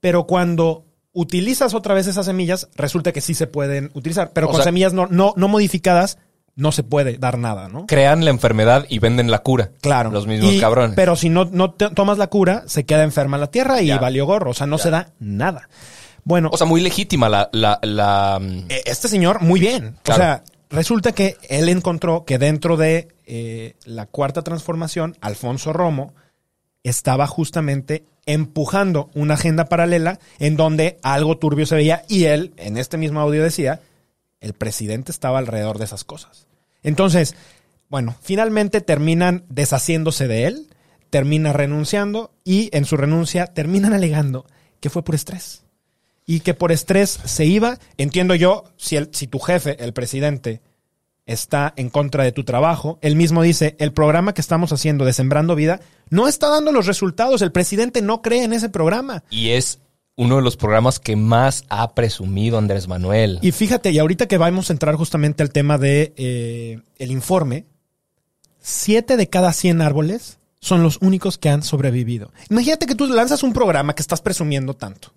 pero 0.00 0.26
cuando 0.26 0.84
utilizas 1.12 1.74
otra 1.74 1.94
vez 1.94 2.08
esas 2.08 2.26
semillas, 2.26 2.68
resulta 2.74 3.12
que 3.12 3.20
sí 3.20 3.34
se 3.34 3.46
pueden 3.46 3.92
utilizar, 3.94 4.32
pero 4.32 4.48
con 4.48 4.64
semillas 4.64 4.92
no, 4.92 5.06
no, 5.06 5.32
no 5.36 5.46
modificadas 5.46 6.18
no 6.56 6.72
se 6.72 6.82
puede 6.82 7.18
dar 7.18 7.38
nada, 7.38 7.68
¿no? 7.68 7.86
Crean 7.86 8.24
la 8.24 8.30
enfermedad 8.30 8.86
y 8.88 8.98
venden 8.98 9.30
la 9.30 9.40
cura. 9.40 9.70
Claro. 9.82 10.10
Los 10.10 10.26
mismos 10.26 10.54
cabrones. 10.58 10.96
Pero 10.96 11.14
si 11.14 11.28
no, 11.28 11.44
no 11.44 11.72
tomas 11.72 12.18
la 12.18 12.26
cura, 12.28 12.64
se 12.66 12.84
queda 12.84 13.04
enferma 13.04 13.38
la 13.38 13.50
tierra 13.50 13.82
y 13.82 13.90
valió 13.98 14.26
gorro. 14.26 14.50
O 14.50 14.54
sea, 14.54 14.66
no 14.66 14.78
se 14.78 14.90
da 14.90 15.10
nada. 15.20 15.68
Bueno. 16.24 16.50
O 16.52 16.56
sea, 16.56 16.66
muy 16.66 16.80
legítima 16.80 17.28
la. 17.28 17.50
la, 17.52 18.38
mm, 18.40 18.64
e, 18.70 18.82
Este 18.86 19.06
señor, 19.06 19.42
muy 19.42 19.60
bien. 19.60 19.96
O 20.08 20.14
sea, 20.14 20.42
resulta 20.70 21.12
que 21.12 21.36
él 21.48 21.68
encontró 21.68 22.24
que 22.24 22.38
dentro 22.38 22.76
de 22.76 23.08
eh, 23.26 23.74
la 23.84 24.06
cuarta 24.06 24.42
transformación, 24.42 25.16
Alfonso 25.20 25.72
Romo 25.74 26.14
estaba 26.82 27.26
justamente 27.26 28.04
empujando 28.24 29.10
una 29.14 29.34
agenda 29.34 29.66
paralela 29.66 30.18
en 30.38 30.56
donde 30.56 30.98
algo 31.02 31.36
turbio 31.36 31.66
se 31.66 31.76
veía 31.76 32.04
y 32.08 32.24
él, 32.24 32.54
en 32.56 32.76
este 32.76 32.96
mismo 32.96 33.20
audio, 33.20 33.42
decía 33.42 33.80
el 34.40 34.52
presidente 34.52 35.12
estaba 35.12 35.38
alrededor 35.38 35.78
de 35.78 35.84
esas 35.84 36.04
cosas. 36.04 36.46
Entonces, 36.82 37.34
bueno, 37.88 38.16
finalmente 38.22 38.80
terminan 38.80 39.44
deshaciéndose 39.48 40.28
de 40.28 40.46
él, 40.46 40.68
termina 41.10 41.52
renunciando 41.52 42.32
y 42.44 42.68
en 42.72 42.84
su 42.84 42.96
renuncia 42.96 43.46
terminan 43.46 43.92
alegando 43.92 44.46
que 44.80 44.90
fue 44.90 45.04
por 45.04 45.14
estrés. 45.14 45.62
Y 46.26 46.40
que 46.40 46.54
por 46.54 46.72
estrés 46.72 47.20
se 47.24 47.44
iba, 47.44 47.78
entiendo 47.98 48.34
yo, 48.34 48.64
si, 48.76 48.96
el, 48.96 49.10
si 49.12 49.28
tu 49.28 49.38
jefe, 49.38 49.82
el 49.82 49.92
presidente, 49.92 50.60
está 51.26 51.72
en 51.76 51.90
contra 51.90 52.24
de 52.24 52.32
tu 52.32 52.44
trabajo, 52.44 52.98
él 53.02 53.16
mismo 53.16 53.42
dice, 53.42 53.76
el 53.78 53.92
programa 53.92 54.32
que 54.32 54.40
estamos 54.40 54.72
haciendo 54.72 55.04
de 55.04 55.12
Sembrando 55.12 55.54
Vida 55.54 55.80
no 56.08 56.28
está 56.28 56.48
dando 56.48 56.72
los 56.72 56.86
resultados, 56.86 57.42
el 57.42 57.52
presidente 57.52 58.00
no 58.00 58.22
cree 58.22 58.44
en 58.44 58.52
ese 58.52 58.68
programa. 58.68 59.24
Y 59.30 59.50
es 59.50 59.80
uno 60.16 60.36
de 60.36 60.42
los 60.42 60.56
programas 60.56 60.98
que 60.98 61.14
más 61.14 61.64
ha 61.68 61.94
presumido 61.94 62.58
Andrés 62.58 62.88
Manuel. 62.88 63.38
Y 63.42 63.52
fíjate, 63.52 63.90
y 63.90 63.98
ahorita 63.98 64.26
que 64.26 64.38
vamos 64.38 64.70
a 64.70 64.72
entrar 64.72 64.96
justamente 64.96 65.42
al 65.42 65.50
tema 65.50 65.78
de 65.78 66.14
eh, 66.16 66.80
el 66.98 67.10
informe, 67.10 67.66
siete 68.60 69.16
de 69.16 69.28
cada 69.28 69.52
100 69.52 69.82
árboles 69.82 70.38
son 70.58 70.82
los 70.82 70.98
únicos 71.02 71.38
que 71.38 71.50
han 71.50 71.62
sobrevivido. 71.62 72.32
Imagínate 72.50 72.86
que 72.86 72.94
tú 72.94 73.06
lanzas 73.06 73.42
un 73.42 73.52
programa 73.52 73.94
que 73.94 74.02
estás 74.02 74.22
presumiendo 74.22 74.74
tanto 74.74 75.12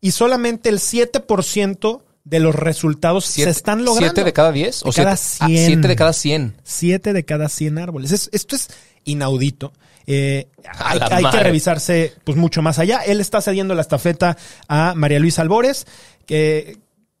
y 0.00 0.12
solamente 0.12 0.68
el 0.68 0.78
7% 0.78 2.02
de 2.24 2.40
los 2.40 2.54
resultados 2.54 3.24
se 3.24 3.48
están 3.48 3.84
logrando. 3.84 4.08
¿Siete 4.08 4.24
de 4.24 4.32
cada 4.32 4.52
10? 4.52 4.86
¿O 4.86 4.92
cada 4.92 5.16
100. 5.16 5.46
Ah, 5.50 5.66
siete 5.66 5.88
de 5.88 5.96
cada 5.96 6.12
100. 6.12 6.56
Siete 6.62 7.12
de 7.12 7.24
cada 7.24 7.48
100 7.48 7.78
árboles. 7.78 8.28
esto 8.30 8.56
es 8.56 8.68
inaudito. 9.04 9.72
Eh, 10.06 10.48
hay, 10.78 11.24
que 11.30 11.40
revisarse 11.40 12.12
pues 12.24 12.36
mucho 12.36 12.62
más 12.62 12.78
allá. 12.78 13.00
Él 13.06 13.20
está 13.20 13.40
cediendo 13.40 13.74
la 13.74 13.82
estafeta 13.82 14.36
a 14.68 14.94
María 14.94 15.18
Luisa 15.18 15.42
Albores, 15.42 15.86
que 16.26 16.78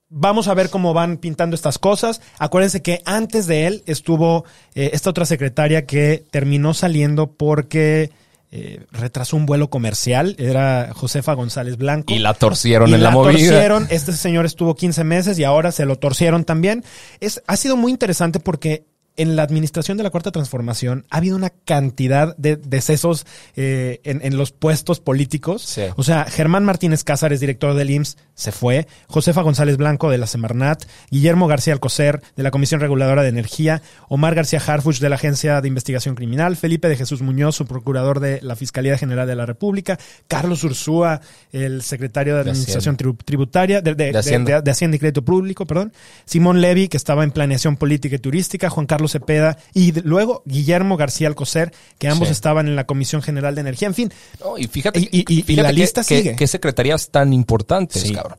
vamos 0.08 0.48
a 0.48 0.54
ver 0.54 0.70
cómo 0.70 0.94
van 0.94 1.16
pintando 1.18 1.54
estas 1.54 1.78
cosas. 1.78 2.20
Acuérdense 2.38 2.82
que 2.82 3.02
antes 3.04 3.46
de 3.46 3.66
él 3.66 3.82
estuvo 3.86 4.44
eh, 4.74 4.90
esta 4.92 5.10
otra 5.10 5.26
secretaria 5.26 5.86
que 5.86 6.24
terminó 6.30 6.74
saliendo 6.74 7.32
porque 7.32 8.10
eh, 8.56 8.84
retrasó 8.92 9.36
un 9.36 9.46
vuelo 9.46 9.68
comercial, 9.68 10.36
era 10.38 10.92
Josefa 10.94 11.32
González 11.32 11.76
Blanco. 11.76 12.12
Y 12.14 12.20
la 12.20 12.34
torcieron 12.34 12.94
en 12.94 13.02
la, 13.02 13.10
la 13.10 13.14
torcieron. 13.14 13.88
Este 13.90 14.12
señor 14.12 14.46
estuvo 14.46 14.76
15 14.76 15.02
meses 15.02 15.38
y 15.40 15.44
ahora 15.44 15.72
se 15.72 15.84
lo 15.84 15.96
torcieron 15.96 16.44
también. 16.44 16.84
Es, 17.18 17.42
ha 17.48 17.56
sido 17.56 17.76
muy 17.76 17.90
interesante 17.90 18.38
porque 18.38 18.84
en 19.16 19.36
la 19.36 19.42
administración 19.42 19.96
de 19.96 20.02
la 20.02 20.10
Cuarta 20.10 20.32
Transformación 20.32 21.06
ha 21.10 21.18
habido 21.18 21.36
una 21.36 21.50
cantidad 21.50 22.36
de 22.36 22.56
decesos 22.56 23.26
eh, 23.56 24.00
en, 24.04 24.36
los 24.36 24.52
puestos 24.52 25.00
políticos. 25.00 25.78
O 25.96 26.02
sea, 26.02 26.24
Germán 26.24 26.64
Martínez 26.64 27.04
Cázares, 27.04 27.40
director 27.40 27.74
del 27.74 27.90
IMSS, 27.90 28.16
se 28.34 28.50
fue. 28.50 28.88
Josefa 29.06 29.42
González 29.42 29.76
Blanco 29.76 30.10
de 30.10 30.18
la 30.18 30.26
Semarnat. 30.26 30.84
Guillermo 31.10 31.46
García 31.46 31.72
Alcocer 31.72 32.20
de 32.36 32.42
la 32.42 32.50
Comisión 32.50 32.80
Reguladora 32.80 33.22
de 33.22 33.28
Energía. 33.28 33.82
Omar 34.08 34.34
García 34.34 34.60
Harfuch 34.64 34.98
de 34.98 35.08
la 35.08 35.14
Agencia 35.14 35.60
de 35.60 35.68
Investigación 35.68 36.16
Criminal. 36.16 36.56
Felipe 36.56 36.88
de 36.88 36.96
Jesús 36.96 37.22
Muñoz, 37.22 37.54
su 37.54 37.66
procurador 37.66 38.18
de 38.18 38.40
la 38.42 38.56
Fiscalía 38.56 38.98
General 38.98 39.28
de 39.28 39.36
la 39.36 39.46
República. 39.46 39.98
Carlos 40.26 40.64
Ursúa, 40.64 41.20
el 41.52 41.82
secretario 41.82 42.34
de 42.34 42.40
Administración 42.40 42.96
Tributaria, 42.96 43.80
de, 43.80 44.16
Hacienda. 44.16 44.96
y 44.96 44.98
Crédito 44.98 45.24
Público, 45.24 45.66
perdón. 45.66 45.92
Simón 46.24 46.60
Levy, 46.60 46.88
que 46.88 46.96
estaba 46.96 47.22
en 47.22 47.30
Planeación 47.30 47.76
Política 47.76 48.16
y 48.16 48.18
Turística. 48.18 48.70
Juan 48.70 48.86
Carlos 48.86 49.03
Carlos 49.04 49.12
Cepeda 49.12 49.58
y 49.74 49.90
de- 49.92 50.02
luego 50.02 50.42
Guillermo 50.46 50.96
García 50.96 51.28
Alcocer, 51.28 51.72
que 51.98 52.08
ambos 52.08 52.28
Sí. 52.28 52.32
estaban 52.32 52.66
en 52.68 52.76
la 52.76 52.84
Comisión 52.84 53.22
General 53.22 53.54
de 53.54 53.60
Energía. 53.60 53.88
En 53.88 53.94
fin, 53.94 54.12
No, 54.40 54.56
y 54.58 54.66
fíjate, 54.66 55.00
Y- 55.00 55.08
y- 55.12 55.18
y- 55.28 55.38
y 55.40 55.42
fíjate 55.42 55.62
la 55.62 55.72
lista 55.72 56.02
que- 56.04 56.18
sigue. 56.18 56.36
Qué 56.36 56.46
secretarías 56.46 57.10
tan 57.10 57.32
importantes, 57.32 58.02
Sí. 58.02 58.12
cabrón. 58.14 58.38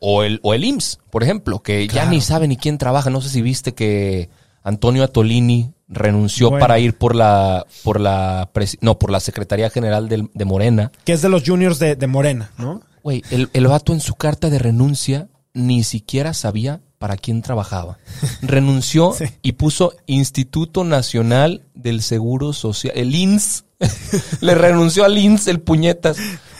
O 0.00 0.22
el, 0.22 0.40
o 0.42 0.54
el 0.54 0.64
IMSS, 0.64 0.98
por 1.10 1.22
ejemplo, 1.22 1.62
que 1.62 1.86
Claro. 1.88 2.06
ya 2.06 2.10
ni 2.10 2.20
sabe 2.20 2.48
ni 2.48 2.56
quién 2.56 2.78
trabaja. 2.78 3.10
No 3.10 3.20
sé 3.20 3.28
si 3.30 3.42
viste 3.42 3.74
que 3.74 4.28
Antonio 4.62 5.04
Atolini 5.04 5.72
renunció 5.88 6.50
Bueno. 6.50 6.60
para 6.62 6.78
ir 6.78 6.96
por 6.98 7.14
la, 7.14 7.64
por 7.84 8.00
la, 8.00 8.50
no, 8.80 8.98
por 8.98 9.10
la 9.10 9.20
Secretaría 9.20 9.70
General 9.70 10.08
de 10.08 10.44
Morena. 10.44 10.90
que 11.04 11.12
es 11.12 11.22
de 11.22 11.28
los 11.28 11.44
juniors 11.46 11.78
de, 11.78 11.94
de 11.96 12.06
Morena, 12.06 12.50
¿no? 12.58 12.80
Güey, 13.02 13.22
el, 13.30 13.48
el 13.52 13.66
vato 13.68 13.92
en 13.92 14.00
su 14.00 14.14
carta 14.14 14.50
de 14.50 14.58
renuncia 14.58 15.28
ni 15.54 15.84
siquiera 15.84 16.34
sabía 16.34 16.80
para 16.98 17.16
quién 17.16 17.42
trabajaba. 17.42 17.98
Renunció 18.42 19.12
Sí. 19.12 19.24
y 19.42 19.52
puso 19.52 19.94
Instituto 20.06 20.84
Nacional 20.84 21.62
del 21.74 22.02
Seguro 22.02 22.52
Social, 22.52 22.92
el 22.96 23.14
INS. 23.14 23.64
Le 24.40 24.54
renunció 24.54 25.04
al 25.04 25.18
INS 25.18 25.48
el 25.48 25.60
puñetas. 25.60 26.16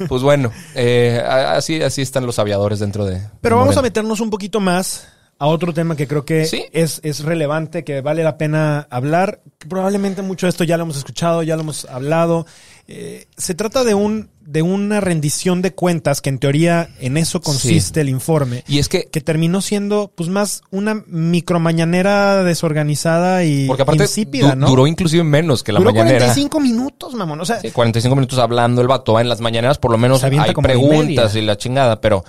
Pues 0.08 0.22
bueno, 0.22 0.52
eh, 0.74 1.22
así, 1.26 1.80
así 1.82 2.02
están 2.02 2.26
los 2.26 2.38
aviadores 2.38 2.78
dentro 2.78 3.06
de. 3.06 3.22
Pero 3.40 3.56
de 3.56 3.60
vamos 3.62 3.76
a 3.78 3.82
meternos 3.82 4.20
un 4.20 4.28
poquito 4.28 4.60
más 4.60 5.08
a 5.38 5.46
otro 5.48 5.74
tema 5.74 5.96
que 5.96 6.08
creo 6.08 6.24
que 6.24 6.46
Sí. 6.46 6.64
es, 6.72 7.00
es 7.04 7.20
relevante, 7.20 7.84
que 7.84 8.00
vale 8.00 8.24
la 8.24 8.38
pena 8.38 8.86
hablar. 8.90 9.42
Probablemente 9.68 10.22
mucho 10.22 10.46
de 10.46 10.50
esto 10.50 10.64
ya 10.64 10.76
lo 10.78 10.84
hemos 10.84 10.96
escuchado, 10.96 11.42
ya 11.42 11.56
lo 11.56 11.62
hemos 11.62 11.84
hablado. 11.86 12.46
Eh, 12.88 13.26
se 13.36 13.54
trata 13.54 13.84
de 13.84 13.94
un 13.94 14.30
de 14.40 14.62
una 14.62 15.00
rendición 15.00 15.60
de 15.60 15.74
cuentas 15.74 16.20
que 16.20 16.28
en 16.30 16.38
teoría 16.38 16.88
en 17.00 17.16
eso 17.16 17.40
consiste 17.40 18.00
el 18.00 18.08
informe. 18.08 18.62
Y 18.68 18.78
es 18.78 18.88
que, 18.88 19.06
que 19.10 19.20
terminó 19.20 19.60
siendo 19.60 20.12
pues 20.14 20.28
más 20.30 20.62
una 20.70 21.02
micromañanera 21.08 22.42
desorganizada 22.44 23.44
y 23.44 23.66
porque 23.66 23.82
aparte 23.82 24.04
insípida, 24.04 24.50
du- 24.50 24.56
¿no? 24.56 24.66
duró 24.68 24.86
inclusive 24.86 25.24
menos 25.24 25.62
que 25.62 25.72
la 25.72 25.80
Duró 25.80 25.92
mañanera. 25.92 26.18
45 26.18 26.60
minutos, 26.60 27.14
mamón. 27.14 27.40
O 27.40 27.44
sea, 27.44 27.60
Sí, 27.60 27.70
45 27.70 28.14
minutos 28.14 28.38
hablando 28.38 28.80
el 28.82 28.88
vato. 28.88 29.18
En 29.18 29.28
las 29.28 29.40
mañaneras 29.40 29.78
por 29.78 29.90
lo 29.90 29.98
menos 29.98 30.22
hay 30.24 30.36
y 30.36 30.54
preguntas 30.54 31.34
y 31.34 31.42
la 31.42 31.56
chingada, 31.56 32.00
pero 32.00 32.24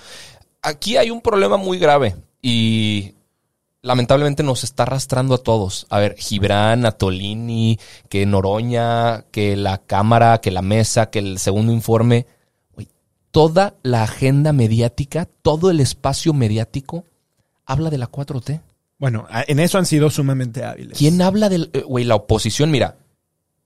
aquí 0.62 0.98
hay 0.98 1.12
un 1.12 1.22
problema 1.22 1.58
muy 1.58 1.78
grave 1.78 2.16
y 2.42 3.14
lamentablemente 3.82 4.44
nos 4.44 4.64
está 4.64 4.84
arrastrando 4.84 5.36
a 5.36 5.38
todos. 5.40 5.88
A 5.90 6.00
ver, 6.00 6.16
Gibran, 6.18 6.86
Atolini, 6.86 7.80
que 8.10 8.26
Noroña, 8.26 9.24
que 9.32 9.56
la 9.56 9.78
Cámara, 9.80 10.40
que 10.40 10.52
la 10.52 10.62
Mesa, 10.62 11.10
que 11.10 11.20
el 11.20 11.40
segundo 11.40 11.72
informe. 11.72 12.26
Güey, 12.74 12.90
toda 13.32 13.76
la 13.84 14.04
agenda 14.04 14.54
mediática, 14.54 15.28
todo 15.42 15.70
el 15.72 15.80
espacio 15.80 16.34
mediático 16.34 17.06
habla 17.66 17.90
de 17.90 17.98
la 17.98 18.10
4T. 18.10 18.62
bueno, 19.00 19.28
en 19.48 19.60
eso 19.60 19.78
han 19.78 19.86
sido 19.86 20.10
sumamente 20.10 20.64
hábiles. 20.64 20.98
¿Quién 20.98 21.22
habla 21.22 21.50
del... 21.50 21.70
eh, 21.74 21.82
Güey, 21.82 22.06
la 22.06 22.16
oposición, 22.16 22.72
mira. 22.72 22.98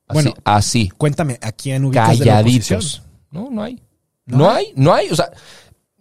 Así, 0.07 0.13
Bueno, 0.15 0.33
así 0.43 0.89
Cuéntame, 0.97 1.37
¿a 1.41 1.51
quién 1.53 1.85
ubicas 1.85 2.19
de 2.19 2.25
la 2.25 2.39
oposición? 2.41 2.79
calladitos. 2.79 3.01
No, 3.31 3.49
no 3.49 3.63
hay. 3.63 3.81
¿No 4.25 4.37
No, 4.37 4.49
hay? 4.51 4.65
hay? 4.67 4.73
no 4.75 4.93
hay. 4.93 5.09
O 5.09 5.15
sea, 5.15 5.31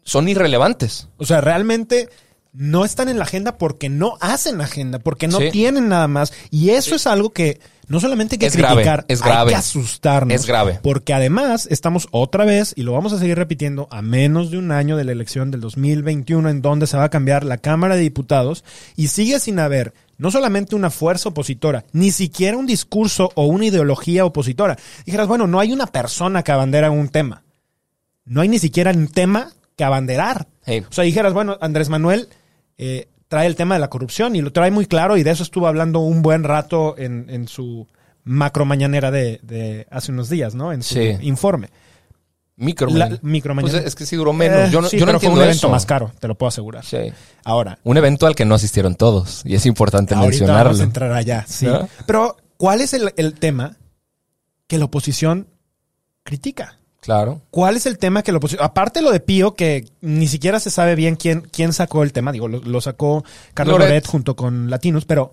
son 0.02 0.28
irrelevantes. 0.28 1.08
O 1.16 1.24
sea, 1.24 1.40
realmente 1.40 2.08
no 2.52 2.84
están 2.84 3.08
en 3.08 3.18
la 3.18 3.24
agenda 3.24 3.58
porque 3.58 3.88
no 3.88 4.16
hacen 4.20 4.60
agenda, 4.60 4.98
porque 4.98 5.28
no 5.28 5.38
Sí. 5.38 5.50
tienen 5.52 5.88
nada 5.88 6.08
más. 6.08 6.32
Y 6.50 6.70
eso 6.70 6.94
es 6.96 7.06
algo 7.06 7.30
que 7.30 7.60
no 7.86 8.00
solamente 8.00 8.34
hay 8.34 8.38
que 8.38 8.46
Es 8.46 8.56
grave, 8.56 8.74
criticar, 8.76 9.04
es 9.08 9.22
hay 9.22 9.28
grave. 9.30 9.50
que 9.50 9.56
asustarnos. 9.56 10.34
Es 10.34 10.46
grave. 10.46 10.78
Porque 10.82 11.12
además 11.14 11.66
estamos 11.70 12.08
otra 12.10 12.44
vez, 12.44 12.72
y 12.76 12.82
lo 12.82 12.92
vamos 12.92 13.12
a 13.12 13.18
seguir 13.18 13.36
repitiendo, 13.36 13.86
a 13.90 14.02
menos 14.02 14.50
de 14.50 14.58
un 14.58 14.72
año 14.72 14.96
de 14.96 15.04
la 15.04 15.12
elección 15.12 15.50
del 15.50 15.60
2021, 15.60 16.48
en 16.48 16.62
donde 16.62 16.86
se 16.86 16.96
va 16.96 17.04
a 17.04 17.08
cambiar 17.10 17.44
la 17.44 17.58
Cámara 17.58 17.94
de 17.96 18.02
Diputados, 18.02 18.64
y 18.96 19.08
sigue 19.08 19.38
sin 19.40 19.58
haber 19.58 19.92
no 20.18 20.30
solamente 20.30 20.74
una 20.76 20.90
fuerza 20.90 21.30
opositora, 21.30 21.84
ni 21.92 22.10
siquiera 22.10 22.56
un 22.56 22.66
discurso 22.66 23.30
o 23.36 23.46
una 23.46 23.66
ideología 23.66 24.24
opositora. 24.24 24.76
Dijeras, 25.06 25.26
bueno, 25.28 25.46
no 25.46 25.58
hay 25.60 25.72
una 25.72 25.86
persona 25.86 26.42
que 26.42 26.52
abandera 26.52 26.90
un 26.90 27.08
tema. 27.08 27.42
No 28.24 28.40
hay 28.42 28.48
ni 28.48 28.58
siquiera 28.58 28.90
un 28.90 29.08
tema 29.08 29.50
que 29.76 29.84
abanderar. 29.84 30.46
Hey. 30.64 30.84
O 30.88 30.92
sea, 30.92 31.04
dijeras, 31.04 31.32
bueno, 31.32 31.56
Andrés 31.60 31.88
Manuel 31.88 32.28
eh, 32.82 33.08
trae 33.28 33.46
el 33.46 33.54
tema 33.56 33.74
de 33.74 33.80
la 33.80 33.90
corrupción 33.90 34.34
y 34.36 34.40
lo 34.40 34.52
trae 34.52 34.70
muy 34.70 34.86
claro 34.86 35.16
y 35.16 35.22
de 35.22 35.30
eso 35.30 35.42
estuvo 35.42 35.66
hablando 35.66 36.00
un 36.00 36.22
buen 36.22 36.42
rato 36.44 36.96
en, 36.98 37.26
en 37.28 37.46
su 37.46 37.86
macro 38.24 38.64
mañanera 38.64 39.10
de, 39.10 39.38
de 39.42 39.86
hace 39.90 40.12
unos 40.12 40.28
días, 40.30 40.54
¿no? 40.54 40.72
En 40.72 40.82
su 40.82 40.94
Sí. 40.94 41.16
informe. 41.22 41.68
Micro. 42.56 42.90
La- 42.90 43.18
micro 43.22 43.54
Pues 43.54 43.64
mañanera. 43.66 43.86
es 43.88 43.94
que 43.94 44.04
sí 44.04 44.16
duró 44.16 44.32
menos. 44.32 44.68
Eh, 44.68 44.70
yo 44.70 44.80
no, 44.82 44.88
sí, 44.88 44.98
yo 44.98 45.06
no 45.06 45.12
pero 45.12 45.18
fue 45.20 45.26
entiendo 45.28 45.40
un 45.40 45.44
evento 45.44 45.66
eso. 45.66 45.70
más 45.70 45.86
caro, 45.86 46.12
te 46.20 46.28
lo 46.28 46.34
puedo 46.34 46.48
asegurar. 46.48 46.84
Sí. 46.84 46.98
Ahora, 47.44 47.78
Un 47.84 47.96
evento 47.96 48.26
al 48.26 48.34
que 48.34 48.44
no 48.44 48.54
asistieron 48.54 48.94
todos. 48.96 49.42
Y 49.46 49.54
es 49.54 49.64
importante 49.66 50.14
ahorita 50.14 50.28
mencionarlo. 50.30 50.64
vamos 50.64 50.80
a 50.80 50.84
entrar 50.84 51.12
allá, 51.12 51.44
sí. 51.48 51.66
¿No? 51.66 51.88
Pero, 52.06 52.36
¿cuál 52.58 52.80
es 52.82 52.92
el, 52.92 53.12
el 53.16 53.34
tema 53.34 53.76
que 54.66 54.76
la 54.76 54.84
oposición 54.86 55.46
critica? 56.22 56.78
Claro. 57.00 57.40
¿Cuál 57.50 57.76
es 57.76 57.86
el 57.86 57.96
tema 57.98 58.22
que 58.22 58.30
la 58.32 58.38
oposición? 58.38 58.64
Aparte 58.64 59.00
lo 59.00 59.10
de 59.10 59.20
Pío, 59.20 59.54
que 59.54 59.86
ni 60.02 60.28
siquiera 60.28 60.60
se 60.60 60.70
sabe 60.70 60.94
bien 60.94 61.16
quién, 61.16 61.40
quién 61.40 61.72
sacó 61.72 62.02
el 62.02 62.12
tema. 62.12 62.30
Digo, 62.32 62.46
lo, 62.48 62.60
lo 62.60 62.80
sacó 62.80 63.24
Carlos 63.54 63.74
Loret. 63.78 63.88
Loret 63.88 64.06
junto 64.06 64.36
con 64.36 64.68
Latinos, 64.68 65.06
pero 65.06 65.32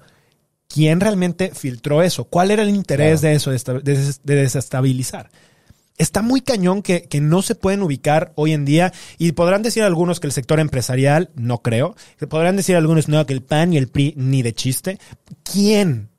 ¿quién 0.70 1.00
realmente 1.02 1.52
filtró 1.54 2.02
eso? 2.04 2.24
¿Cuál 2.26 2.52
era 2.52 2.64
el 2.64 2.70
interés 2.70 3.20
Claro. 3.20 3.32
de 3.32 3.36
eso, 3.36 3.50
de, 3.52 3.56
esta- 3.58 3.74
de 3.74 3.98
des- 3.98 4.22
de 4.24 4.36
desestabilizar? 4.36 5.30
Está 5.98 6.22
muy 6.22 6.42
cañón 6.42 6.84
que, 6.84 7.04
que 7.04 7.20
no 7.22 7.42
se 7.42 7.56
pueden 7.56 7.82
ubicar 7.82 8.32
hoy 8.36 8.54
en 8.54 8.66
día 8.66 8.94
y 9.18 9.32
podrán 9.34 9.64
decir 9.64 9.82
algunos 9.84 10.20
que 10.20 10.28
el 10.28 10.34
sector 10.34 10.60
empresarial, 10.60 11.32
no 11.36 11.64
creo, 11.64 11.96
podrán 12.30 12.56
decir 12.56 12.76
algunos, 12.76 13.08
no, 13.10 13.26
que 13.26 13.34
el 13.34 13.42
PAN 13.42 13.74
y 13.74 13.78
el 13.78 13.88
PRI 13.88 14.14
ni 14.16 14.42
de 14.44 14.54
chiste. 14.54 15.00
¿Quién? 15.44 16.10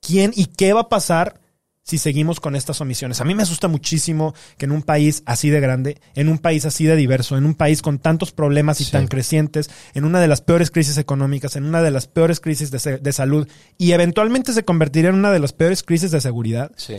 ¿Quién 0.00 0.32
y 0.36 0.46
qué 0.46 0.72
va 0.74 0.82
a 0.82 0.88
pasar 0.88 1.40
si 1.84 1.98
seguimos 1.98 2.38
con 2.40 2.54
estas 2.56 2.80
omisiones? 2.80 3.20
A 3.20 3.24
mí 3.24 3.34
me 3.34 3.42
asusta 3.42 3.68
muchísimo 3.68 4.34
que 4.56 4.66
en 4.66 4.72
un 4.72 4.82
país 4.82 5.22
así 5.26 5.50
de 5.50 5.60
grande, 5.60 6.00
en 6.14 6.28
un 6.28 6.38
país 6.38 6.64
así 6.64 6.84
de 6.84 6.96
diverso, 6.96 7.36
en 7.36 7.44
un 7.44 7.54
país 7.54 7.82
con 7.82 7.98
tantos 7.98 8.32
problemas 8.32 8.80
y 8.80 8.84
Sí. 8.84 8.92
tan 8.92 9.08
crecientes, 9.08 9.68
en 9.94 10.04
una 10.04 10.20
de 10.20 10.28
las 10.28 10.40
peores 10.40 10.70
crisis 10.70 10.96
económicas, 10.98 11.56
en 11.56 11.64
una 11.64 11.82
de 11.82 11.90
las 11.90 12.06
peores 12.06 12.40
crisis 12.40 12.70
de, 12.70 12.98
de 12.98 13.12
salud 13.12 13.48
y 13.78 13.92
eventualmente 13.92 14.52
se 14.52 14.64
convertirá 14.64 15.08
en 15.08 15.16
una 15.16 15.32
de 15.32 15.40
las 15.40 15.52
peores 15.52 15.82
crisis 15.82 16.10
de 16.10 16.20
seguridad, 16.20 16.70
Sí. 16.76 16.98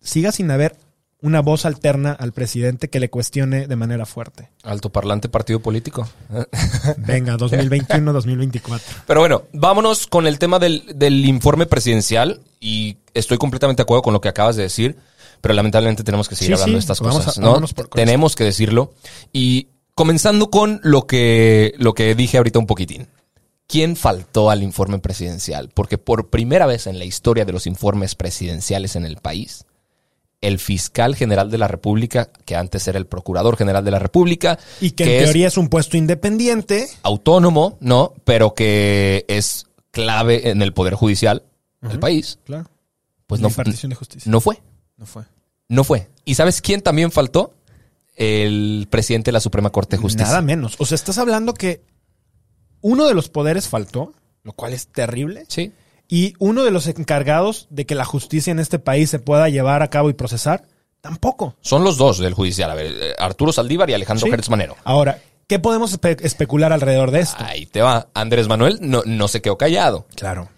siga 0.00 0.32
sin 0.32 0.50
haber 0.50 0.76
una 1.24 1.40
voz 1.40 1.64
alterna 1.64 2.12
al 2.12 2.32
presidente 2.32 2.88
que 2.90 3.00
le 3.00 3.10
cuestione 3.10 3.66
de 3.66 3.76
manera 3.76 4.04
fuerte. 4.06 4.50
Alto 4.62 4.90
parlante 4.90 5.28
partido 5.28 5.58
político. 5.60 6.06
Venga, 6.98 7.36
2021, 7.38 8.12
2024. 8.12 8.86
Pero 9.06 9.20
bueno, 9.20 9.42
vámonos 9.52 10.06
con 10.06 10.26
el 10.26 10.38
tema 10.38 10.58
del, 10.58 10.84
del 10.94 11.24
informe 11.24 11.66
presidencial. 11.66 12.40
Y 12.60 12.98
estoy 13.14 13.38
completamente 13.38 13.80
de 13.80 13.84
acuerdo 13.84 14.02
con 14.02 14.12
lo 14.12 14.20
que 14.20 14.28
acabas 14.28 14.56
de 14.56 14.62
decir. 14.64 14.96
Pero 15.40 15.54
lamentablemente 15.54 16.04
tenemos 16.04 16.28
que 16.28 16.36
seguir 16.36 16.56
Sí, 16.56 16.62
hablando 16.62 16.80
sí, 16.80 16.86
de 16.86 16.92
estas 16.92 17.00
a- 17.00 17.10
cosas. 17.10 17.38
¿no? 17.38 17.48
vámonos 17.48 17.74
por- 17.74 17.88
tenemos 17.88 18.36
que 18.36 18.44
decirlo. 18.44 18.92
Y 19.32 19.68
comenzando 19.94 20.50
con 20.50 20.80
lo 20.82 21.06
que, 21.06 21.74
lo 21.78 21.94
que 21.94 22.14
dije 22.14 22.36
ahorita 22.38 22.58
un 22.58 22.66
poquitín. 22.66 23.08
¿Quién 23.66 23.96
faltó 23.96 24.50
al 24.50 24.62
informe 24.62 24.98
presidencial? 24.98 25.70
Porque 25.72 25.96
por 25.96 26.28
primera 26.28 26.66
vez 26.66 26.86
en 26.86 26.98
la 26.98 27.06
historia 27.06 27.46
de 27.46 27.52
los 27.52 27.66
informes 27.66 28.14
presidenciales 28.14 28.94
en 28.94 29.06
el 29.06 29.16
país, 29.16 29.64
el 30.46 30.58
fiscal 30.58 31.14
general 31.16 31.50
de 31.50 31.58
la 31.58 31.68
República, 31.68 32.30
que 32.44 32.56
antes 32.56 32.86
era 32.88 32.98
el 32.98 33.06
procurador 33.06 33.56
general 33.56 33.84
de 33.84 33.90
la 33.90 33.98
República, 33.98 34.58
Y 34.80 34.92
que, 34.92 35.18
en 35.18 35.24
teoría 35.24 35.48
es 35.48 35.56
un 35.56 35.68
puesto 35.68 35.96
independiente. 35.96 36.86
autónomo, 37.02 37.78
¿no? 37.80 38.12
Pero 38.24 38.54
que 38.54 39.24
es 39.28 39.66
clave 39.90 40.50
en 40.50 40.60
el 40.62 40.72
poder 40.72 40.94
judicial 40.94 41.42
del 41.80 41.98
país, 41.98 42.38
Claro. 42.44 42.68
pues 43.26 43.40
no, 43.40 43.48
de 43.48 43.94
justicia. 43.94 44.30
no 44.30 44.40
fue. 44.40 44.60
No 44.96 45.06
fue. 45.06 45.24
No 45.68 45.84
fue. 45.84 46.08
¿Y 46.24 46.34
sabes 46.34 46.60
quién 46.60 46.80
también 46.82 47.10
faltó? 47.10 47.52
El 48.16 48.86
presidente 48.90 49.28
de 49.28 49.32
la 49.32 49.40
Suprema 49.40 49.70
Corte 49.70 49.96
de 49.96 50.02
Justicia. 50.02 50.26
Nada 50.26 50.40
menos. 50.42 50.76
O 50.78 50.86
sea, 50.86 50.94
estás 50.94 51.18
hablando 51.18 51.52
que 51.54 51.82
uno 52.80 53.06
de 53.06 53.14
los 53.14 53.28
poderes 53.28 53.66
faltó, 53.68 54.12
lo 54.44 54.52
cual 54.52 54.72
es 54.72 54.86
terrible, 54.88 55.44
Sí. 55.48 55.72
Y 56.08 56.34
uno 56.38 56.64
de 56.64 56.70
los 56.70 56.86
encargados 56.86 57.66
de 57.70 57.86
que 57.86 57.94
la 57.94 58.04
justicia 58.04 58.50
en 58.50 58.58
este 58.58 58.78
país 58.78 59.10
se 59.10 59.18
pueda 59.18 59.48
llevar 59.48 59.82
a 59.82 59.88
cabo 59.90 60.10
y 60.10 60.14
procesar, 60.14 60.64
tampoco. 61.00 61.56
Son 61.60 61.82
los 61.84 61.96
dos 61.96 62.18
del 62.18 62.34
judicial. 62.34 62.70
A 62.70 62.74
ver, 62.74 62.86
eh, 62.86 63.14
Arturo 63.18 63.52
Saldívar 63.52 63.88
y 63.90 63.94
Alejandro 63.94 64.26
Sí. 64.26 64.30
Gertz 64.30 64.48
Manero. 64.50 64.76
Ahora, 64.84 65.18
¿qué 65.46 65.58
podemos 65.58 65.98
espe- 65.98 66.20
especular 66.22 66.72
alrededor 66.72 67.10
de 67.10 67.20
esto? 67.20 67.42
Ahí 67.44 67.66
te 67.66 67.80
va. 67.82 68.08
Andrés 68.14 68.48
Manuel 68.48 68.78
no, 68.80 69.02
no 69.06 69.28
se 69.28 69.40
quedó 69.42 69.56
callado. 69.58 70.06
Claro. 70.14 70.48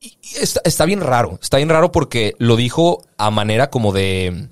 Y 0.00 0.16
está, 0.40 0.60
está 0.64 0.84
bien 0.86 1.00
raro. 1.02 1.38
Está 1.42 1.58
bien 1.58 1.68
raro 1.68 1.92
porque 1.92 2.34
lo 2.38 2.56
dijo 2.56 3.02
a 3.18 3.30
manera 3.30 3.68
como 3.70 3.92
de. 3.92 4.48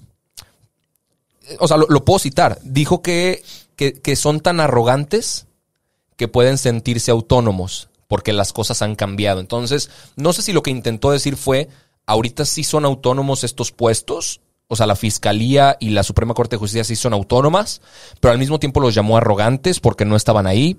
O 1.58 1.66
sea, 1.68 1.78
lo, 1.78 1.86
lo 1.88 2.04
puedo 2.04 2.18
citar. 2.18 2.58
Dijo 2.62 3.00
que, 3.00 3.42
que, 3.76 3.94
que 3.94 4.16
son 4.16 4.40
tan 4.40 4.60
arrogantes 4.60 5.46
que 6.16 6.28
pueden 6.28 6.58
sentirse 6.58 7.10
autónomos 7.10 7.88
porque 8.08 8.32
las 8.32 8.52
cosas 8.52 8.82
han 8.82 8.96
cambiado. 8.96 9.38
Entonces, 9.38 9.90
no 10.16 10.32
sé 10.32 10.42
si 10.42 10.52
lo 10.52 10.62
que 10.62 10.70
intentó 10.70 11.12
decir 11.12 11.36
fue: 11.36 11.68
ahorita 12.06 12.44
sí 12.44 12.64
son 12.64 12.84
autónomos 12.84 13.44
estos 13.44 13.70
puestos. 13.70 14.40
O 14.66 14.76
sea, 14.76 14.86
la 14.86 14.96
Fiscalía 14.96 15.76
y 15.80 15.90
la 15.90 16.02
Suprema 16.02 16.34
Corte 16.34 16.56
de 16.56 16.60
Justicia 16.60 16.84
sí 16.84 16.96
son 16.96 17.14
autónomas, 17.14 17.80
pero 18.20 18.32
al 18.32 18.38
mismo 18.38 18.58
tiempo 18.58 18.80
los 18.80 18.94
llamó 18.94 19.16
arrogantes 19.16 19.80
porque 19.80 20.04
no 20.04 20.16
estaban 20.16 20.46
ahí. 20.46 20.76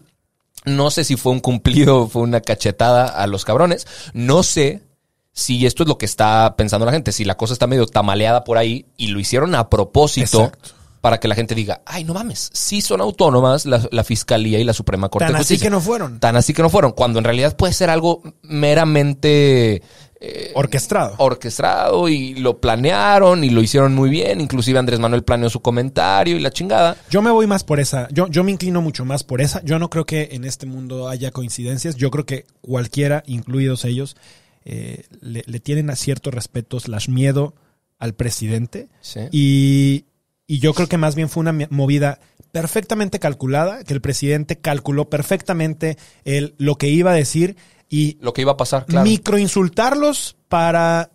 No 0.66 0.92
sé 0.92 1.04
si 1.04 1.16
fue 1.16 1.32
un 1.32 1.40
cumplido, 1.40 2.08
fue 2.10 2.22
una 2.22 2.42
cachetada 2.42 3.08
a 3.08 3.26
los 3.26 3.46
cabrones. 3.46 3.88
No 4.14 4.44
sé 4.44 4.84
si 5.32 5.66
esto 5.66 5.84
es 5.84 5.90
lo 5.90 5.98
que 5.98 6.06
está 6.06 6.56
pensando 6.56 6.86
la 6.86 6.92
gente, 6.92 7.12
si 7.12 7.24
la 7.24 7.38
cosa 7.38 7.54
está 7.54 7.66
medio 7.66 7.88
tamaleada 7.88 8.44
por 8.44 8.58
ahí 8.58 8.86
y 8.98 9.08
lo 9.08 9.20
hicieron 9.20 9.56
a 9.56 9.70
propósito. 9.70 10.52
Para 11.02 11.20
que 11.20 11.28
la 11.28 11.36
gente 11.36 11.56
diga, 11.56 11.82
ay, 11.86 12.04
no 12.04 12.14
mames, 12.14 12.50
sí 12.54 12.82
son 12.82 13.02
autónomas 13.02 13.66
la, 13.66 13.88
la 13.92 14.04
Fiscalía 14.04 14.60
y 14.60 14.64
la 14.64 14.74
Suprema 14.74 15.10
Corte 15.10 15.26
Tan 15.26 15.34
de 15.34 15.40
así 15.40 15.54
Justicia. 15.56 15.66
que 15.66 15.70
no 15.72 15.82
fueron. 15.82 16.20
Tan 16.20 16.36
así 16.36 16.54
que 16.54 16.62
no 16.62 16.70
fueron, 16.70 16.92
cuando 16.92 17.20
en 17.20 17.26
realidad 17.26 17.56
puede 17.56 17.74
ser 17.74 17.90
algo 17.90 18.22
meramente 18.44 19.82
eh, 20.22 20.52
Orquestado. 20.54 21.16
orquestado 21.18 22.10
y 22.10 22.36
lo 22.36 22.60
planearon 22.60 23.44
y 23.46 23.50
lo 23.50 23.62
hicieron 23.62 23.96
muy 23.96 24.10
bien. 24.10 24.42
Inclusive 24.42 24.78
Andrés 24.78 25.00
Manuel 25.00 25.24
planeó 25.24 25.50
su 25.50 25.62
comentario 25.62 26.36
y 26.36 26.42
la 26.42 26.52
chingada. 26.52 26.98
Yo 27.10 27.22
me 27.22 27.32
voy 27.32 27.48
más 27.48 27.64
por 27.64 27.80
esa. 27.80 28.10
Yo, 28.12 28.28
yo 28.28 28.44
me 28.44 28.52
inclino 28.52 28.82
mucho 28.82 29.06
más 29.06 29.24
por 29.24 29.40
esa. 29.40 29.64
Yo 29.64 29.80
no 29.80 29.90
creo 29.90 30.06
que 30.06 30.30
en 30.34 30.44
este 30.44 30.66
mundo 30.66 31.08
haya 31.08 31.32
coincidencias. 31.32 31.96
Yo 31.96 32.12
creo 32.12 32.26
que 32.26 32.46
cualquiera, 32.60 33.24
incluidos 33.28 33.86
ellos, 33.86 34.18
eh, 34.66 35.04
le, 35.22 35.44
le 35.46 35.60
tienen 35.62 35.90
a 35.90 35.96
cierto 35.96 36.32
respeto 36.32 36.82
slash 36.82 37.08
miedo 37.08 37.54
al 37.98 38.14
presidente. 38.14 38.90
Sí. 39.00 39.22
Y, 39.32 40.06
y 40.50 40.58
yo 40.58 40.74
creo 40.74 40.90
que 40.90 40.98
más 40.98 41.14
bien 41.14 41.30
fue 41.30 41.42
una 41.42 41.68
movida 41.70 42.20
perfectamente 42.52 43.20
calculada, 43.20 43.84
que 43.84 43.94
el 43.94 44.02
presidente 44.02 44.58
calculó 44.58 45.08
perfectamente 45.08 45.96
el, 46.26 46.56
lo 46.58 46.76
que 46.76 46.88
iba 46.88 47.12
a 47.12 47.14
decir 47.14 47.56
y 47.88 48.18
Lo 48.20 48.34
que 48.34 48.42
iba 48.42 48.54
a 48.54 48.58
pasar, 48.58 48.88
claro. 48.88 49.06
microinsultarlos 49.06 50.38
para 50.48 51.12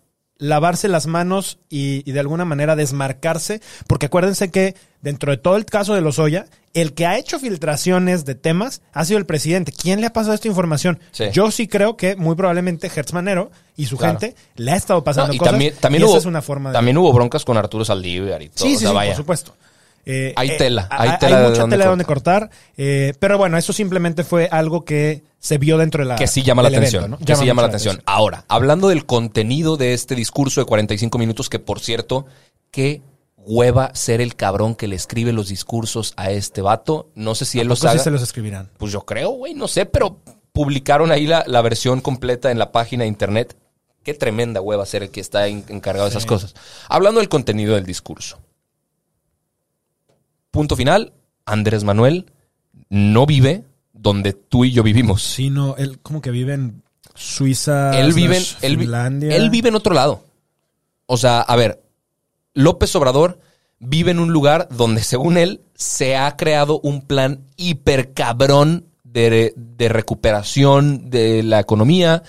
lavarse 0.49 0.89
las 0.89 1.07
manos 1.07 1.59
y, 1.71 2.03
y 2.09 2.13
de 2.13 2.21
alguna 2.21 2.45
manera 2.45 2.77
desmarcarse, 2.77 3.61
porque 3.87 4.07
acuérdense 4.07 4.51
que 4.51 4.75
dentro 5.03 5.31
de 5.33 5.39
todo 5.39 5.57
el 5.57 5.65
caso 5.65 5.95
de 5.95 6.01
Lozoya, 6.01 6.47
el 6.73 6.93
que 6.95 7.07
ha 7.07 7.19
hecho 7.19 7.39
filtraciones 7.39 8.25
de 8.25 8.35
temas 8.35 8.83
ha 8.93 9.05
sido 9.05 9.19
el 9.19 9.27
presidente. 9.27 9.73
¿Quién 9.73 10.01
le 10.01 10.07
ha 10.07 10.13
pasado 10.13 10.35
esta 10.35 10.49
información? 10.49 10.99
Sí. 11.13 11.25
Yo 11.33 11.51
sí 11.51 11.69
creo 11.69 11.97
que 11.97 12.17
muy 12.17 12.35
probablemente 12.35 12.91
Hertz 12.95 13.13
Manero 13.13 13.51
y 13.77 13.87
su 13.87 13.97
Claro. 13.97 14.19
gente 14.19 14.37
le 14.57 14.73
ha 14.73 14.77
estado 14.77 15.05
pasando 15.05 15.29
No, 15.29 15.35
y 15.35 15.39
cosas. 15.39 15.53
también, 15.53 15.75
también 15.81 16.03
y 16.03 16.05
hubo, 16.05 16.13
esa 16.13 16.19
es 16.21 16.27
una 16.27 16.43
forma 16.43 16.71
de... 16.71 16.75
también 16.75 16.97
hubo 16.99 17.13
broncas 17.13 17.45
con 17.45 17.57
Arturo 17.57 17.85
Saldívar 17.85 18.43
y 18.43 18.49
todo. 18.49 18.67
Sí, 18.67 18.75
o 18.75 18.79
sí, 18.79 18.81
sea, 18.81 18.89
sí, 18.91 18.95
vaya. 18.95 19.13
por 19.13 19.17
supuesto. 19.19 19.57
Eh, 20.07 20.33
Hay 20.37 20.51
eh, 20.51 20.57
tela, 20.59 20.87
a- 20.91 21.03
hay 21.03 21.19
tela 21.19 21.41
de 21.41 21.49
mucha 21.51 21.65
tela 21.69 21.85
de 21.85 21.91
donde 21.91 22.05
cortar. 22.05 22.51
eh, 22.77 23.15
pero 23.19 23.39
bueno, 23.39 23.57
eso 23.57 23.73
simplemente 23.73 24.23
fue 24.25 24.49
algo 24.51 24.85
que 24.85 25.23
se 25.39 25.59
vio 25.59 25.79
dentro 25.79 26.03
de 26.03 26.09
la. 26.09 26.17
que 26.17 26.27
sí 26.27 26.43
llama 26.43 26.63
la 26.63 26.69
atención. 26.69 27.05
evento, 27.05 27.19
¿no? 27.21 27.27
Que 27.27 27.37
sí 27.37 27.45
llama 27.47 27.63
la 27.63 27.69
atención. 27.69 28.03
Ahora, 28.07 28.45
hablando 28.49 28.89
del 28.89 29.07
contenido 29.07 29.77
de 29.77 29.95
este 29.95 30.15
discurso 30.15 30.61
de 30.61 30.67
45 30.67 31.17
minutos, 31.19 31.49
que 31.49 31.59
por 31.59 31.81
cierto, 31.81 32.27
qué 32.71 33.03
hueva 33.37 33.91
ser 33.95 34.21
el 34.21 34.37
cabrón 34.37 34.75
que 34.75 34.89
le 34.89 34.97
escribe 34.97 35.33
los 35.33 35.49
discursos 35.49 36.15
a 36.17 36.31
este 36.31 36.63
vato. 36.63 37.11
No 37.15 37.35
sé 37.35 37.45
si 37.45 37.61
él 37.61 37.67
¿A 37.67 37.71
los 37.71 37.81
poco 37.81 37.91
sí 37.91 37.95
haga. 37.97 38.05
se 38.05 38.11
los 38.11 38.23
escribirán. 38.23 38.71
Pues 38.79 38.93
yo 38.93 39.03
creo, 39.03 39.31
güey, 39.31 39.55
no 39.55 39.69
sé, 39.69 39.85
pero 39.87 40.19
publicaron 40.53 41.13
ahí 41.13 41.27
la, 41.27 41.45
la 41.47 41.61
versión 41.63 42.01
completa 42.01 42.51
en 42.51 42.59
la 42.59 42.73
página 42.73 43.03
de 43.05 43.09
internet. 43.09 43.57
Qué 44.03 44.13
tremenda 44.15 44.61
hueva 44.61 44.85
ser 44.87 45.03
el 45.03 45.11
que 45.11 45.21
está 45.21 45.47
en- 45.47 45.65
encargado 45.69 46.05
de 46.07 46.11
esas 46.11 46.27
cosas. 46.27 46.55
Hablando 46.89 47.21
del 47.21 47.29
contenido 47.29 47.75
del 47.75 47.85
discurso. 47.87 48.39
Punto 50.55 50.77
final, 50.77 51.13
Andrés 51.47 51.83
Manuel 51.83 52.27
no 52.89 53.27
vive 53.27 53.65
donde 53.93 54.35
tú 54.35 54.65
y 54.65 54.71
yo 54.71 54.85
vivimos. 54.85 55.21
Sí, 55.21 55.51
no, 55.51 55.75
él 55.77 55.99
como 56.01 56.21
que 56.21 56.31
vive 56.31 56.55
en 56.55 56.85
Suiza. 57.17 57.99
él 57.99 58.13
vive, 58.13 58.37
en- 58.37 58.45
él, 58.63 58.79
Finlandia. 58.79 59.35
él 59.37 59.51
vive 59.51 59.69
en 59.71 59.75
otro 59.75 59.95
lado. 59.95 60.23
O 61.07 61.17
sea, 61.17 61.41
a 61.41 61.57
ver, 61.57 61.83
López 62.55 62.95
Obrador 62.95 63.41
vive 63.81 64.13
en 64.13 64.21
un 64.21 64.33
lugar 64.33 64.69
donde, 64.71 65.03
según 65.03 65.37
él, 65.39 65.61
se 65.75 66.17
ha 66.17 66.37
creado 66.37 66.79
un 66.85 67.03
plan 67.03 67.41
hiper 67.57 68.13
cabrón 68.13 68.87
de, 69.03 69.55
de 69.57 69.89
recuperación 69.89 71.11
de 71.11 71.43
la 71.43 71.59
economía, 71.59 72.23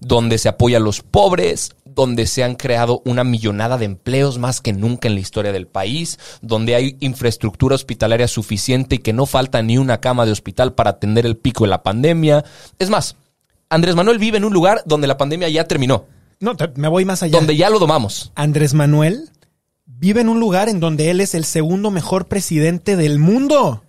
donde 0.00 0.38
se 0.38 0.48
apoya 0.48 0.78
a 0.78 0.80
los 0.80 1.02
pobres, 1.02 1.72
donde 1.96 2.26
se 2.26 2.44
han 2.44 2.54
creado 2.54 3.02
una 3.04 3.24
millonada 3.24 3.78
de 3.78 3.86
empleos 3.86 4.38
más 4.38 4.60
que 4.60 4.72
nunca 4.72 5.08
en 5.08 5.14
la 5.14 5.20
historia 5.20 5.50
del 5.50 5.66
país, 5.66 6.18
donde 6.42 6.76
hay 6.76 6.96
infraestructura 7.00 7.74
hospitalaria 7.74 8.28
suficiente 8.28 8.96
y 8.96 8.98
que 8.98 9.12
no 9.12 9.26
falta 9.26 9.62
ni 9.62 9.78
una 9.78 9.98
cama 10.00 10.24
de 10.26 10.30
hospital 10.32 10.74
para 10.74 10.90
atender 10.90 11.26
el 11.26 11.36
pico 11.36 11.64
de 11.64 11.70
la 11.70 11.82
pandemia. 11.82 12.44
Es 12.78 12.90
más, 12.90 13.16
Andrés 13.70 13.96
Manuel 13.96 14.18
vive 14.18 14.36
en 14.36 14.44
un 14.44 14.52
lugar 14.52 14.82
donde 14.86 15.08
la 15.08 15.16
pandemia 15.16 15.48
ya 15.48 15.64
terminó, 15.64 16.04
No, 16.38 16.54
te- 16.54 16.70
me 16.76 16.86
voy 16.88 17.04
más 17.04 17.22
allá. 17.22 17.32
donde 17.36 17.56
ya 17.56 17.70
lo 17.70 17.78
domamos. 17.78 18.30
Andrés 18.36 18.74
Manuel 18.74 19.30
vive 19.86 20.20
en 20.20 20.28
un 20.28 20.38
lugar 20.38 20.68
en 20.68 20.78
donde 20.80 21.10
él 21.10 21.20
es 21.22 21.34
el 21.34 21.44
segundo 21.46 21.90
mejor 21.90 22.26
presidente 22.26 22.94
del 22.96 23.18
mundo. 23.18 23.82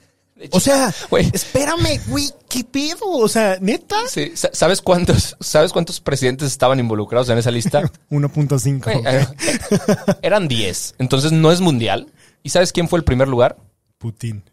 O 0.51 0.59
sea, 0.59 0.93
Güey. 1.09 1.29
espérame, 1.33 1.99
güey, 2.07 2.29
¿qué 2.49 2.63
pedo? 2.63 3.09
O 3.09 3.27
sea, 3.27 3.57
neta. 3.59 3.95
Sí, 4.07 4.31
sa- 4.35 4.51
¿Sabes 4.53 4.81
cuántos, 4.81 5.35
¿Sabes 5.39 5.73
cuántos 5.73 5.99
presidentes 5.99 6.47
estaban 6.51 6.79
involucrados 6.79 7.29
en 7.29 7.37
esa 7.37 7.51
lista? 7.51 7.81
1.5. 8.11 8.83
Güey, 8.83 8.97
ok. 8.97 9.05
eh, 9.07 10.15
Eran 10.21 10.47
10. 10.47 10.95
Entonces 10.99 11.31
no 11.31 11.51
es 11.51 11.59
mundial. 11.61 12.07
¿Y 12.43 12.49
sabes 12.49 12.71
quién 12.71 12.87
fue 12.87 12.99
el 12.99 13.05
primer 13.05 13.27
lugar? 13.27 13.57
Putin. 13.97 14.43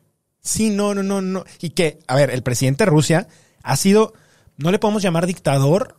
Sí, 0.40 0.70
no, 0.70 0.94
no, 0.94 1.02
no, 1.02 1.20
no. 1.22 1.44
Y 1.60 1.70
que, 1.70 1.98
a 2.06 2.16
ver, 2.16 2.30
el 2.30 2.42
presidente 2.42 2.84
de 2.84 2.90
Rusia 2.90 3.28
ha 3.62 3.76
sido, 3.76 4.12
no 4.56 4.70
le 4.70 4.78
podemos 4.78 5.02
llamar 5.02 5.26
dictador, 5.26 5.96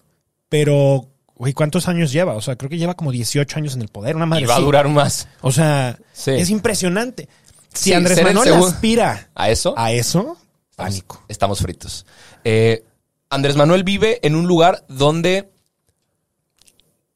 pero, 0.50 1.08
güey, 1.36 1.54
¿cuántos 1.54 1.88
años 1.88 2.12
lleva? 2.12 2.34
O 2.36 2.42
sea, 2.42 2.56
creo 2.56 2.70
que 2.70 2.78
lleva 2.78 2.94
como 2.96 3.12
18 3.12 3.58
años 3.58 3.76
en 3.76 3.82
el 3.82 3.88
poder, 3.88 4.16
una 4.16 4.26
madre 4.26 4.44
Y 4.44 4.48
va 4.48 4.56
a 4.56 4.60
durar 4.60 4.88
más. 4.90 5.28
O 5.42 5.52
sea, 5.52 5.98
Sí. 6.14 6.32
es 6.32 6.50
impresionante. 6.50 7.28
Si 7.76 7.90
Sí, 7.90 7.94
Andrés 7.94 8.24
Manuel 8.24 8.54
aspira 8.54 9.30
¿A 9.36 9.50
eso? 9.50 9.74
a 9.78 9.92
eso, 9.92 10.38
pánico. 10.76 11.24
Estamos 11.28 11.60
fritos. 11.60 12.06
Eh, 12.44 12.84
Andrés 13.30 13.56
Manuel 13.56 13.84
vive 13.84 14.20
en 14.26 14.36
un 14.36 14.48
lugar 14.48 14.86
donde. 14.88 15.52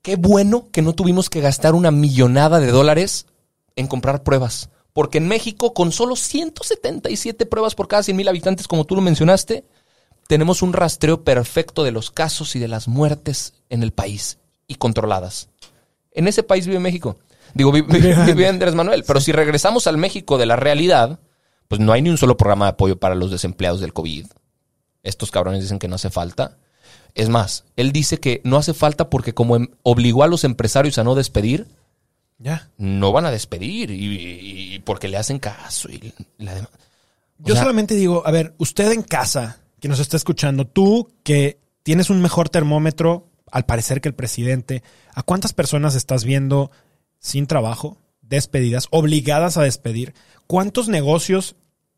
Qué 0.02 0.16
bueno 0.16 0.70
que 0.72 0.82
no 0.82 0.94
tuvimos 0.94 1.30
que 1.30 1.42
gastar 1.42 1.76
una 1.76 1.92
millonada 1.92 2.60
de 2.60 2.72
dólares 2.72 3.26
en 3.76 3.88
comprar 3.88 4.24
pruebas. 4.24 4.70
Porque 4.94 5.18
en 5.18 5.28
México, 5.28 5.74
con 5.74 5.92
solo 5.92 6.16
177 6.16 7.46
pruebas 7.46 7.76
por 7.76 7.88
cada 7.88 8.04
100 8.04 8.18
mil 8.18 8.28
habitantes, 8.28 8.68
como 8.68 8.86
tú 8.86 8.96
lo 8.96 9.02
mencionaste, 9.02 9.66
tenemos 10.28 10.62
un 10.62 10.74
rastreo 10.74 11.24
perfecto 11.24 11.84
de 11.84 11.92
los 11.92 12.12
casos 12.12 12.56
y 12.56 12.60
de 12.60 12.68
las 12.68 12.88
muertes 12.88 13.54
en 13.70 13.84
el 13.84 13.92
país 13.92 14.40
y 14.68 14.76
controladas. 14.76 15.50
En 16.12 16.28
ese 16.28 16.44
país 16.44 16.68
vive 16.68 16.80
México. 16.80 17.18
Digo, 17.54 17.72
vi- 17.72 17.82
vi- 17.82 18.00
vive 18.26 18.48
Andrés 18.48 18.76
Manuel. 18.76 19.04
Pero 19.06 19.20
si 19.22 19.32
regresamos 19.32 19.88
al 19.88 19.98
México 19.98 20.38
de 20.38 20.46
la 20.46 20.56
realidad, 20.56 21.20
pues 21.68 21.82
no 21.82 21.92
hay 21.94 22.02
ni 22.02 22.10
un 22.10 22.18
solo 22.18 22.38
programa 22.38 22.66
de 22.66 22.72
apoyo 22.72 23.00
para 23.00 23.16
los 23.16 23.32
desempleados 23.32 23.80
del 23.82 23.94
COVID. 23.94 24.26
Estos 25.04 25.32
cabrones 25.32 25.62
dicen 25.62 25.80
que 25.80 25.88
no 25.88 25.96
hace 25.96 26.10
falta. 26.10 26.58
Es 27.16 27.30
más, 27.30 27.66
él 27.76 27.92
dice 27.92 28.20
que 28.20 28.42
no 28.44 28.58
hace 28.58 28.74
falta 28.74 29.10
porque 29.10 29.34
como 29.34 29.56
em- 29.56 29.70
obligó 29.84 30.24
a 30.24 30.28
los 30.28 30.44
empresarios 30.44 30.98
a 30.98 31.04
no 31.04 31.16
despedir, 31.16 31.68
Ya. 32.38 32.70
no 32.78 33.12
van 33.12 33.26
a 33.26 33.32
despedir 33.32 33.92
y, 33.92 34.76
y 34.76 34.80
porque 34.80 35.08
le 35.08 35.18
hacen 35.18 35.40
caso. 35.40 35.90
Y 35.90 36.14
la 36.38 36.54
Yo 37.40 37.54
sea, 37.56 37.64
solamente 37.64 37.96
digo, 37.96 38.24
a 38.26 38.32
ver, 38.32 38.54
usted 38.58 38.92
en 38.92 39.02
casa, 39.02 39.58
que 39.80 39.88
nos 39.88 40.00
está 40.00 40.18
escuchando, 40.18 40.66
tú 40.66 41.10
que 41.24 41.58
tienes 41.84 42.10
un 42.10 42.22
mejor 42.22 42.50
termómetro, 42.50 43.28
al 43.52 43.66
parecer 43.66 44.02
que 44.02 44.10
el 44.10 44.16
presidente, 44.16 44.84
¿a 45.14 45.24
cuántas 45.24 45.54
personas 45.54 45.96
estás 45.96 46.24
viendo 46.24 46.70
sin 47.20 47.48
trabajo, 47.48 47.98
despedidas, 48.22 48.88
obligadas 48.92 49.58
a 49.58 49.64
despedir? 49.64 50.14
¿Cuántos 50.48 50.88
negocios 50.90 51.56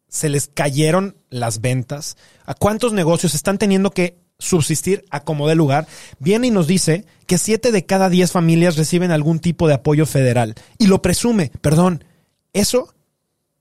se 0.08 0.30
les 0.30 0.48
cayeron 0.48 1.16
las 1.30 1.62
ventas? 1.62 2.18
¿A 2.46 2.54
cuántos 2.54 2.94
negocios 2.94 3.34
están 3.34 3.58
teniendo 3.58 3.92
que 3.92 4.18
subsistir 4.40 5.06
a 5.10 5.24
como 5.24 5.52
lugar? 5.54 5.88
Viene 6.20 6.48
y 6.48 6.52
nos 6.52 6.68
dice 6.68 7.06
que 7.28 7.38
siete 7.38 7.72
de 7.72 7.86
cada 7.86 8.10
diez 8.10 8.32
familias 8.32 8.76
reciben 8.76 9.12
algún 9.12 9.40
tipo 9.40 9.68
de 9.68 9.76
apoyo 9.76 10.06
federal. 10.06 10.56
Y 10.78 10.88
lo 10.88 11.02
presume, 11.02 11.52
perdón, 11.62 12.04
eso 12.54 12.94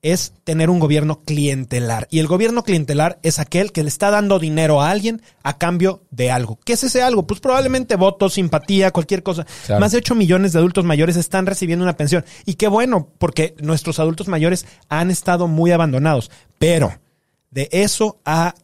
es 0.03 0.33
tener 0.43 0.69
un 0.69 0.79
gobierno 0.79 1.21
clientelar. 1.23 2.07
Y 2.09 2.19
el 2.19 2.27
gobierno 2.27 2.63
clientelar 2.63 3.19
es 3.21 3.37
aquel 3.39 3.71
que 3.71 3.83
le 3.83 3.89
está 3.89 4.09
dando 4.09 4.39
dinero 4.39 4.81
a 4.81 4.89
alguien 4.89 5.21
a 5.43 5.57
cambio 5.57 6.03
de 6.09 6.31
algo. 6.31 6.57
¿Qué 6.65 6.73
es 6.73 6.83
ese 6.83 7.03
algo? 7.03 7.27
Pues 7.27 7.39
probablemente 7.39 7.95
votos, 7.95 8.33
simpatía, 8.33 8.91
cualquier 8.91 9.21
cosa. 9.21 9.45
Claro. 9.65 9.79
Más 9.79 9.91
de 9.91 9.99
8 9.99 10.15
millones 10.15 10.53
de 10.53 10.59
adultos 10.59 10.85
mayores 10.85 11.17
están 11.17 11.45
recibiendo 11.45 11.83
una 11.83 11.97
pensión. 11.97 12.25
Y 12.45 12.55
qué 12.55 12.67
bueno, 12.67 13.09
porque 13.19 13.55
nuestros 13.61 13.99
adultos 13.99 14.27
mayores 14.27 14.65
han 14.89 15.11
estado 15.11 15.47
muy 15.47 15.71
abandonados. 15.71 16.31
Pero 16.57 16.99
de 17.51 17.69
eso 17.71 18.19
a 18.25 18.55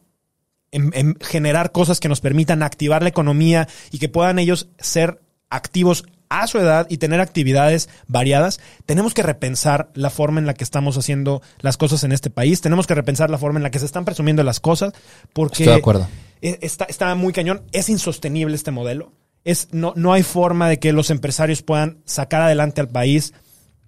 en- 0.72 0.90
en 0.94 1.16
generar 1.20 1.72
cosas 1.72 1.98
que 2.00 2.08
nos 2.08 2.20
permitan 2.20 2.62
activar 2.62 3.02
la 3.02 3.08
economía 3.08 3.68
y 3.90 3.98
que 3.98 4.08
puedan 4.08 4.38
ellos 4.38 4.68
ser 4.78 5.20
activos 5.50 6.04
a 6.30 6.46
su 6.46 6.58
edad 6.58 6.86
y 6.90 6.98
tener 6.98 7.20
actividades 7.20 7.88
variadas, 8.06 8.60
tenemos 8.86 9.14
que 9.14 9.22
repensar 9.22 9.90
la 9.94 10.10
forma 10.10 10.40
en 10.40 10.46
la 10.46 10.54
que 10.54 10.64
estamos 10.64 10.96
haciendo 10.98 11.42
las 11.60 11.76
cosas 11.76 12.04
en 12.04 12.12
este 12.12 12.30
país, 12.30 12.60
tenemos 12.60 12.86
que 12.86 12.94
repensar 12.94 13.30
la 13.30 13.38
forma 13.38 13.58
en 13.58 13.62
la 13.62 13.70
que 13.70 13.78
se 13.78 13.86
están 13.86 14.04
presumiendo 14.04 14.42
las 14.42 14.60
cosas, 14.60 14.92
porque 15.32 15.62
Estoy 15.64 15.74
de 15.74 15.78
acuerdo. 15.80 16.08
eh, 16.42 16.58
Está, 16.62 16.84
está 16.84 17.14
muy 17.14 17.32
cañón, 17.32 17.62
es 17.72 17.88
insostenible 17.88 18.54
este 18.54 18.70
modelo, 18.70 19.12
es, 19.44 19.68
no, 19.72 19.92
no 19.96 20.12
hay 20.12 20.22
forma 20.22 20.68
de 20.68 20.78
que 20.78 20.92
los 20.92 21.10
empresarios 21.10 21.62
puedan 21.62 21.98
sacar 22.04 22.42
adelante 22.42 22.80
al 22.80 22.88
país 22.88 23.32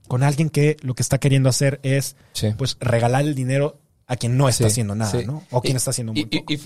con 0.09 0.23
alguien 0.23 0.49
que 0.51 0.77
lo 0.83 0.95
que 0.95 1.03
está 1.03 1.19
queriendo 1.19 1.49
hacer 1.49 1.79
es 1.83 2.17
Sí. 2.33 2.49
pues 2.57 2.77
regalar 2.81 3.23
el 3.23 3.35
dinero 3.35 3.79
a 4.07 4.17
quien 4.17 4.37
no 4.37 4.49
está 4.49 4.65
Sí, 4.65 4.71
haciendo 4.73 4.95
nada, 4.95 5.11
sí. 5.11 5.25
¿no? 5.27 5.45
O 5.51 5.61
quien 5.61 5.75
Y- 5.75 5.77
está 5.77 5.91
haciendo 5.91 6.13
muy 6.15 6.23
y- 6.23 6.39
poco. 6.41 6.53
y 6.53 6.61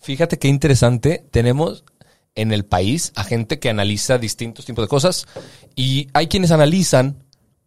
Fíjate 0.00 0.38
qué 0.38 0.48
interesante. 0.48 1.24
Tenemos 1.32 1.84
en 2.34 2.52
el 2.52 2.64
país 2.64 3.12
a 3.16 3.24
gente 3.24 3.58
que 3.58 3.70
analiza 3.70 4.18
distintos 4.18 4.64
tipos 4.64 4.84
de 4.84 4.88
cosas 4.88 5.26
y 5.74 6.08
hay 6.12 6.28
quienes 6.28 6.50
analizan 6.50 7.24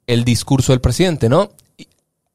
el 0.08 0.24
discurso 0.24 0.72
del 0.72 0.82
presidente, 0.82 1.30
¿no? 1.30 1.52
Y 1.78 1.88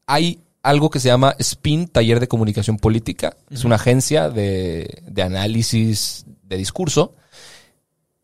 hay 0.05 0.41
algo 0.63 0.89
que 0.89 0.99
se 0.99 1.07
llama 1.07 1.35
SPIN, 1.41 1.87
Taller 1.87 2.19
de 2.19 2.27
Comunicación 2.27 2.77
Política. 2.77 3.35
Es 3.49 3.63
una 3.63 3.75
agencia 3.75 4.29
de, 4.29 5.03
de 5.07 5.21
análisis 5.21 6.25
de 6.43 6.57
discurso. 6.57 7.15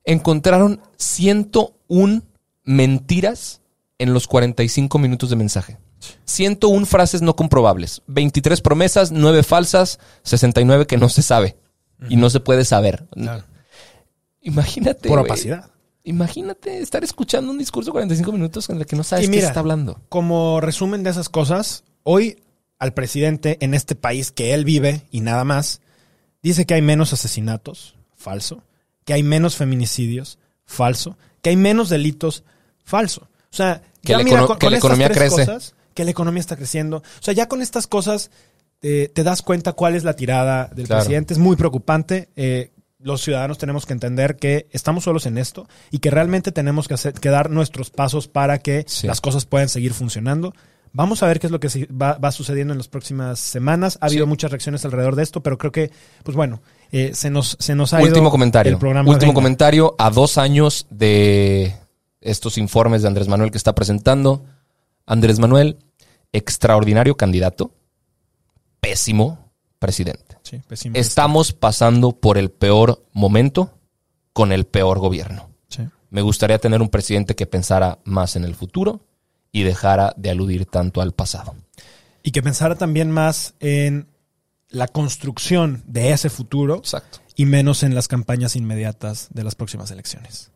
Encontraron 0.03 0.81
101 0.97 2.21
mentiras 2.63 3.61
en 3.97 4.13
los 4.13 4.27
45 4.27 4.99
minutos 4.99 5.29
de 5.29 5.35
mensaje. 5.35 5.77
101 6.25 6.85
frases 6.85 7.21
no 7.21 7.35
comprobables, 7.35 8.01
23 8.07 8.61
promesas, 8.61 9.11
9 9.11 9.43
falsas, 9.43 9.99
69 10.23 10.87
que 10.87 10.97
no 10.97 11.09
se 11.09 11.21
sabe 11.21 11.55
y 12.09 12.17
no 12.17 12.29
se 12.29 12.39
puede 12.39 12.65
saber. 12.65 13.07
Claro. 13.11 13.43
Imagínate. 14.43 15.09
Por 15.09 15.19
opacidad. 15.19 15.69
Imagínate 16.03 16.79
estar 16.79 17.03
escuchando 17.03 17.51
un 17.51 17.57
discurso 17.57 17.89
de 17.89 17.93
45 17.93 18.31
minutos 18.33 18.69
en 18.69 18.77
el 18.77 18.85
que 18.85 18.95
no 18.95 19.03
sabes 19.03 19.25
Y 19.25 19.27
qué 19.29 19.37
mira, 19.37 19.47
está 19.47 19.61
hablando. 19.61 20.01
Como 20.09 20.59
resumen 20.59 21.01
de 21.03 21.09
esas 21.11 21.29
cosas, 21.29 21.83
hoy 22.03 22.39
al 22.77 22.93
presidente 22.93 23.57
en 23.61 23.73
este 23.73 23.95
país 23.95 24.31
que 24.31 24.53
él 24.53 24.65
vive 24.65 25.03
y 25.11 25.21
nada 25.21 25.45
más, 25.45 25.79
dice 26.41 26.65
que 26.65 26.73
hay 26.73 26.81
menos 26.81 27.13
asesinatos, 27.13 27.95
falso, 28.15 28.63
que 29.05 29.13
hay 29.13 29.23
menos 29.23 29.55
feminicidios, 29.55 30.39
falso, 30.65 31.17
que 31.41 31.51
hay 31.51 31.55
menos 31.55 31.87
delitos, 31.89 32.43
falso. 32.83 33.21
O 33.49 33.55
sea, 33.55 33.81
Que 34.01 34.09
ya 34.11 34.17
la 34.17 34.23
mira, 34.25 34.39
econo- 34.41 34.47
con- 34.47 34.57
que 34.59 34.65
con 34.65 34.71
la 34.73 34.77
economía 34.79 35.07
tres 35.09 35.33
crece. 35.33 35.45
cosas, 35.51 35.75
que 35.93 36.03
la 36.03 36.11
economía 36.11 36.41
está 36.41 36.57
creciendo. 36.57 36.97
O 36.97 37.03
sea, 37.21 37.33
ya 37.33 37.47
con 37.47 37.61
estas 37.61 37.87
cosas 37.87 38.29
eh, 38.81 39.09
te 39.13 39.23
das 39.23 39.41
cuenta 39.41 39.71
cuál 39.71 39.95
es 39.95 40.03
la 40.03 40.17
tirada 40.17 40.69
del 40.75 40.87
Claro. 40.87 41.03
presidente. 41.03 41.33
Es 41.33 41.39
muy 41.39 41.55
preocupante. 41.55 42.27
Eh, 42.35 42.71
los 43.03 43.21
ciudadanos 43.21 43.57
tenemos 43.57 43.85
que 43.85 43.93
entender 43.93 44.37
que 44.37 44.67
estamos 44.71 45.03
solos 45.03 45.25
en 45.25 45.37
esto 45.37 45.67
y 45.91 45.99
que 45.99 46.09
realmente 46.09 46.51
tenemos 46.51 46.87
que, 46.87 46.93
hacer, 46.95 47.13
que 47.13 47.29
dar 47.29 47.49
nuestros 47.49 47.89
pasos 47.91 48.27
para 48.27 48.59
que 48.59 48.85
Sí. 48.87 49.05
las 49.07 49.21
cosas 49.21 49.45
puedan 49.45 49.69
seguir 49.69 49.93
funcionando. 49.93 50.53
Vamos 50.93 51.23
a 51.23 51.27
ver 51.27 51.39
qué 51.39 51.47
es 51.47 51.51
lo 51.51 51.59
que 51.59 51.67
va, 51.87 52.17
va 52.19 52.31
sucediendo 52.31 52.71
en 52.73 52.77
las 52.77 52.87
próximas 52.87 53.39
semanas. 53.39 53.97
Ha 53.99 54.05
habido 54.05 54.25
Sí. 54.25 54.29
muchas 54.29 54.51
reacciones 54.51 54.85
alrededor 54.85 55.15
de 55.15 55.23
esto, 55.23 55.41
pero 55.41 55.57
creo 55.57 55.71
que, 55.71 55.91
pues 56.23 56.35
bueno, 56.37 56.61
eh, 56.91 57.11
se, 57.13 57.29
nos, 57.31 57.57
se 57.59 57.73
nos 57.75 57.93
ha 57.93 57.99
ido 57.99 58.09
Último 58.09 58.29
comentario. 58.31 58.71
el 58.73 58.77
programa. 58.79 59.09
Último 59.09 59.31
Venga. 59.31 59.33
comentario. 59.35 59.95
A 59.97 60.09
dos 60.11 60.37
años 60.37 60.85
de 60.91 61.75
estos 62.21 62.57
informes 62.57 63.01
de 63.01 63.07
Andrés 63.07 63.27
Manuel 63.27 63.49
que 63.51 63.57
está 63.57 63.73
presentando. 63.75 64.45
Andrés 65.07 65.39
Manuel, 65.39 65.77
extraordinario 66.31 67.17
candidato, 67.17 67.71
pésimo 68.79 69.51
presidente. 69.79 70.32
Sí. 70.43 70.61
Estamos 70.93 71.53
pasando 71.53 72.11
por 72.11 72.37
el 72.37 72.51
peor 72.51 73.03
momento 73.13 73.77
con 74.33 74.51
el 74.51 74.65
peor 74.65 74.99
gobierno. 74.99 75.49
Sí. 75.69 75.83
Me 76.09 76.21
gustaría 76.21 76.59
tener 76.59 76.81
un 76.81 76.89
presidente 76.89 77.35
que 77.35 77.45
pensara 77.45 77.99
más 78.03 78.35
en 78.35 78.43
el 78.43 78.53
futuro 78.55 79.01
y 79.51 79.63
dejara 79.63 80.13
de 80.17 80.29
aludir 80.29 80.65
tanto 80.65 81.01
al 81.01 81.13
pasado. 81.13 81.55
Y 82.23 82.31
que 82.31 82.43
pensara 82.43 82.75
también 82.75 83.09
más 83.11 83.53
en 83.59 84.07
la 84.69 84.87
construcción 84.87 85.83
de 85.87 86.11
ese 86.11 86.29
futuro 86.29 86.77
Exacto. 86.77 87.19
y 87.35 87.45
menos 87.45 87.83
en 87.83 87.95
las 87.95 88.07
campañas 88.07 88.55
inmediatas 88.55 89.27
de 89.31 89.43
las 89.43 89.55
próximas 89.55 89.91
elecciones. 89.91 90.51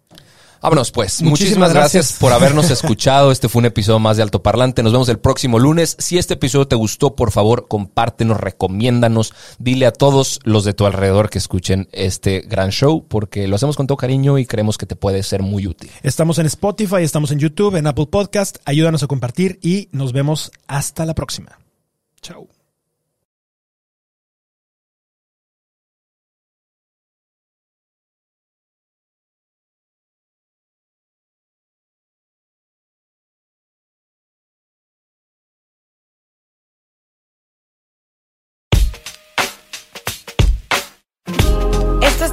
Vámonos 0.61 0.91
pues. 0.91 1.21
Muchísimas 1.21 1.39
Muchísimas, 1.39 1.73
gracias. 1.73 1.93
gracias. 2.05 2.19
por 2.19 2.33
habernos 2.33 2.69
escuchado. 2.71 3.31
Este 3.31 3.49
fue 3.49 3.59
un 3.59 3.65
episodio 3.65 3.99
más 3.99 4.17
de 4.17 4.23
Alto 4.23 4.41
Parlante. 4.43 4.83
Nos 4.83 4.91
vemos 4.91 5.09
el 5.09 5.19
próximo 5.19 5.59
lunes. 5.59 5.95
Si 5.99 6.17
este 6.17 6.35
episodio 6.35 6.67
te 6.67 6.75
gustó, 6.75 7.15
por 7.15 7.31
favor, 7.31 7.67
compártenos, 7.67 8.37
recomiéndanos. 8.39 9.33
Dile 9.59 9.85
a 9.85 9.91
todos 9.91 10.39
los 10.43 10.63
de 10.63 10.73
tu 10.73 10.85
alrededor 10.85 11.29
que 11.29 11.37
escuchen 11.37 11.87
este 11.91 12.41
gran 12.41 12.71
show 12.71 13.05
porque 13.07 13.47
lo 13.47 13.55
hacemos 13.55 13.75
con 13.75 13.87
todo 13.87 13.97
cariño 13.97 14.37
y 14.37 14.45
creemos 14.45 14.77
que 14.77 14.85
te 14.85 14.95
puede 14.95 15.23
ser 15.23 15.41
muy 15.43 15.67
útil. 15.67 15.91
Estamos 16.03 16.39
en 16.39 16.45
Spotify, 16.47 17.03
estamos 17.03 17.31
en 17.31 17.39
YouTube, 17.39 17.75
en 17.75 17.87
Apple 17.87 18.07
Podcast. 18.07 18.57
Ayúdanos 18.65 19.03
a 19.03 19.07
compartir 19.07 19.59
y 19.61 19.89
nos 19.91 20.13
vemos 20.13 20.51
hasta 20.67 21.05
la 21.05 21.13
próxima. 21.13 21.57
Chao. 22.21 22.56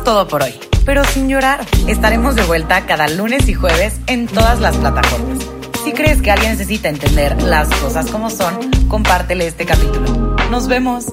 Todo 0.04 0.28
por 0.28 0.42
hoy, 0.42 0.54
pero 0.84 1.02
sin 1.04 1.28
llorar. 1.28 1.66
Estaremos 1.88 2.36
de 2.36 2.42
vuelta 2.42 2.86
cada 2.86 3.08
lunes 3.08 3.48
y 3.48 3.54
jueves 3.54 3.98
en 4.06 4.26
todas 4.26 4.60
las 4.60 4.76
plataformas. 4.76 5.38
Si 5.82 5.92
crees 5.92 6.22
que 6.22 6.30
alguien 6.30 6.52
necesita 6.52 6.88
entender 6.88 7.42
las 7.42 7.68
cosas 7.80 8.10
como 8.10 8.30
son, 8.30 8.70
compártele 8.88 9.46
este 9.46 9.66
capítulo. 9.66 10.36
Nos 10.50 10.68
vemos. 10.68 11.06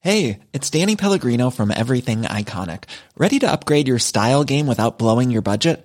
Hey, 0.00 0.40
it's 0.52 0.70
Danny 0.70 0.96
Pellegrino 0.96 1.50
from 1.50 1.70
Everything 1.70 2.22
Iconic. 2.22 2.84
Ready 3.16 3.38
to 3.38 3.50
upgrade 3.50 3.88
your 3.88 3.98
style 3.98 4.44
game 4.44 4.66
without 4.66 4.98
blowing 4.98 5.30
your 5.30 5.40
budget? 5.40 5.84